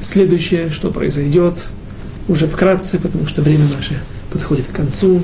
[0.00, 1.66] Следующее, что произойдет,
[2.28, 4.00] уже вкратце, потому что время наше
[4.32, 5.20] подходит к концу.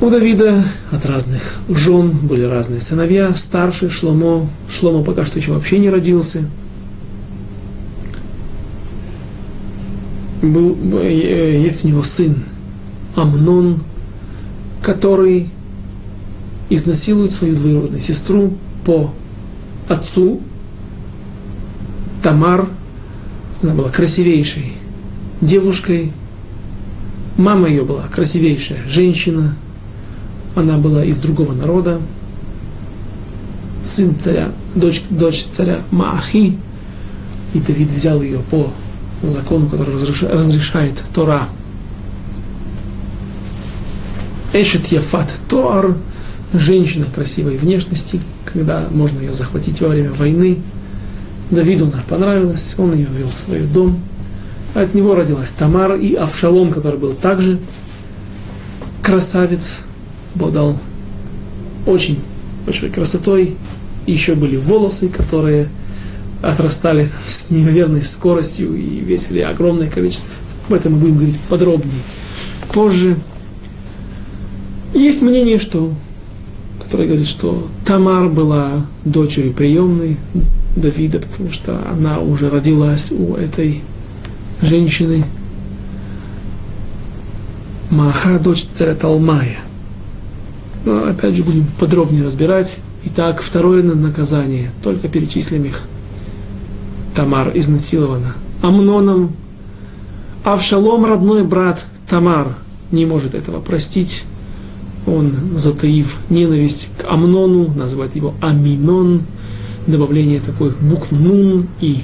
[0.00, 3.32] У Давида от разных жен были разные сыновья.
[3.36, 4.48] Старший Шломо.
[4.68, 6.44] Шломо пока что еще вообще не родился.
[10.42, 12.44] был, э, есть у него сын
[13.14, 13.80] Амнон,
[14.82, 15.48] который
[16.68, 19.14] изнасилует свою двоюродную сестру по
[19.88, 20.40] отцу.
[22.22, 22.68] Тамар,
[23.62, 24.74] она была красивейшей
[25.40, 26.12] девушкой,
[27.36, 29.56] мама ее была красивейшая женщина,
[30.54, 32.00] она была из другого народа,
[33.82, 36.56] сын царя, дочь, дочь царя Маахи,
[37.54, 38.72] и Давид взял ее по
[39.22, 41.48] закону, который разрешает Тора.
[44.52, 45.96] Эшет Яфат Тоар,
[46.52, 50.58] женщина красивой внешности, когда можно ее захватить во время войны.
[51.50, 54.00] Давиду она понравилась, он ее ввел в свой дом.
[54.74, 57.58] От него родилась Тамара и Авшалом, который был также
[59.02, 59.80] красавец,
[60.34, 60.78] обладал
[61.86, 62.18] очень
[62.64, 63.56] большой красотой.
[64.06, 65.68] И еще были волосы, которые
[66.42, 70.30] отрастали с неимоверной скоростью и весили огромное количество.
[70.68, 72.00] Об этом мы будем говорить подробнее
[72.72, 73.16] позже.
[74.94, 75.92] Есть мнение, что,
[76.92, 80.18] которое говорит, что Тамар была дочерью приемной
[80.76, 83.80] Давида, потому что она уже родилась у этой
[84.60, 85.24] женщины.
[87.88, 89.60] Маха, дочь царя Талмая.
[90.84, 92.76] Но опять же будем подробнее разбирать.
[93.06, 95.84] Итак, второе наказание, только перечислим их
[97.16, 99.34] Тамар изнасилована Амноном.
[100.44, 102.48] Авшалом, родной брат Тамар,
[102.90, 104.24] не может этого простить.
[105.06, 109.22] Он, затаив ненависть к Амнону, называет его Аминон,
[109.86, 112.02] добавление таких букв Нун и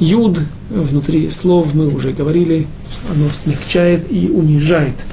[0.00, 0.40] Юд
[0.70, 2.66] внутри слов, мы уже говорили,
[3.10, 5.04] оно смягчает и унижает,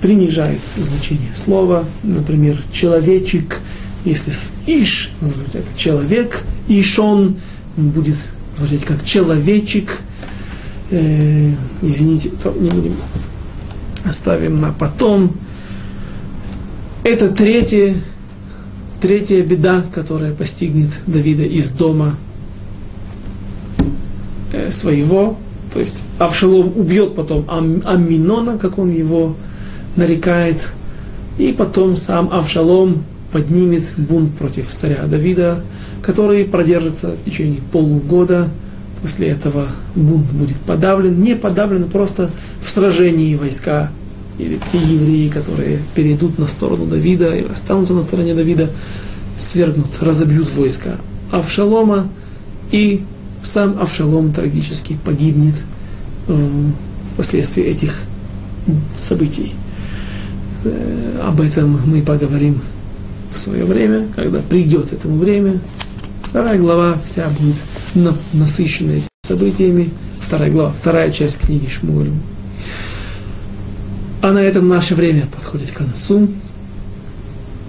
[0.00, 1.84] принижает значение слова.
[2.02, 3.60] Например, человечек,
[4.04, 7.36] если с Иш звучит это человек, Ишон–
[7.76, 8.16] будет
[8.56, 10.00] звучать как человечек.
[10.90, 11.52] Э,
[11.82, 12.94] извините, то не будем
[14.04, 15.36] оставим на потом.
[17.04, 17.96] Это третья,
[18.98, 22.16] третья беда, которая постигнет Давида из дома
[24.54, 25.36] э, своего.
[25.70, 29.36] То есть Авшалом убьет потом Ам, Аминона, как он его
[29.96, 30.72] нарекает,
[31.36, 35.62] и потом сам Авшалом поднимет бунт против царя Давида,
[36.00, 38.48] который продержится в течение полугода.
[39.02, 42.30] После этого бунт будет подавлен, не подавлен, просто
[42.62, 43.90] в сражении войска
[44.38, 48.70] или те евреи, которые перейдут на сторону Давида или останутся на стороне Давида,
[49.38, 50.96] свергнут, разобьют войска
[51.30, 52.08] Авшалома,
[52.70, 53.02] и
[53.42, 55.54] сам Авшалом трагически погибнет
[56.28, 56.50] э,
[57.12, 58.02] впоследствии этих
[58.96, 59.52] событий.
[60.64, 62.60] Э, об этом мы поговорим
[63.32, 65.60] в свое время, когда придет этому время.
[66.22, 67.56] Вторая глава вся будет
[67.94, 69.90] на, насыщенной событиями.
[70.20, 72.10] Вторая глава, вторая часть книги Шмуэль.
[74.24, 76.30] А на этом наше время подходит к концу.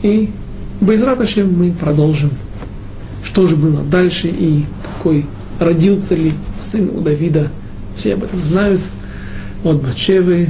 [0.03, 0.31] И
[0.79, 2.31] без мы продолжим,
[3.25, 5.25] что же было дальше и какой
[5.59, 7.51] родился ли сын у Давида.
[7.97, 8.79] Все об этом знают.
[9.65, 10.49] От Бачевы.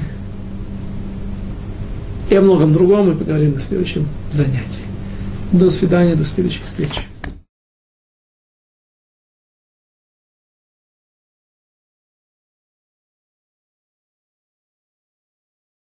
[2.30, 4.84] И о многом другом мы поговорим на следующем занятии.
[5.51, 6.91] До свидания, до следующих встреч.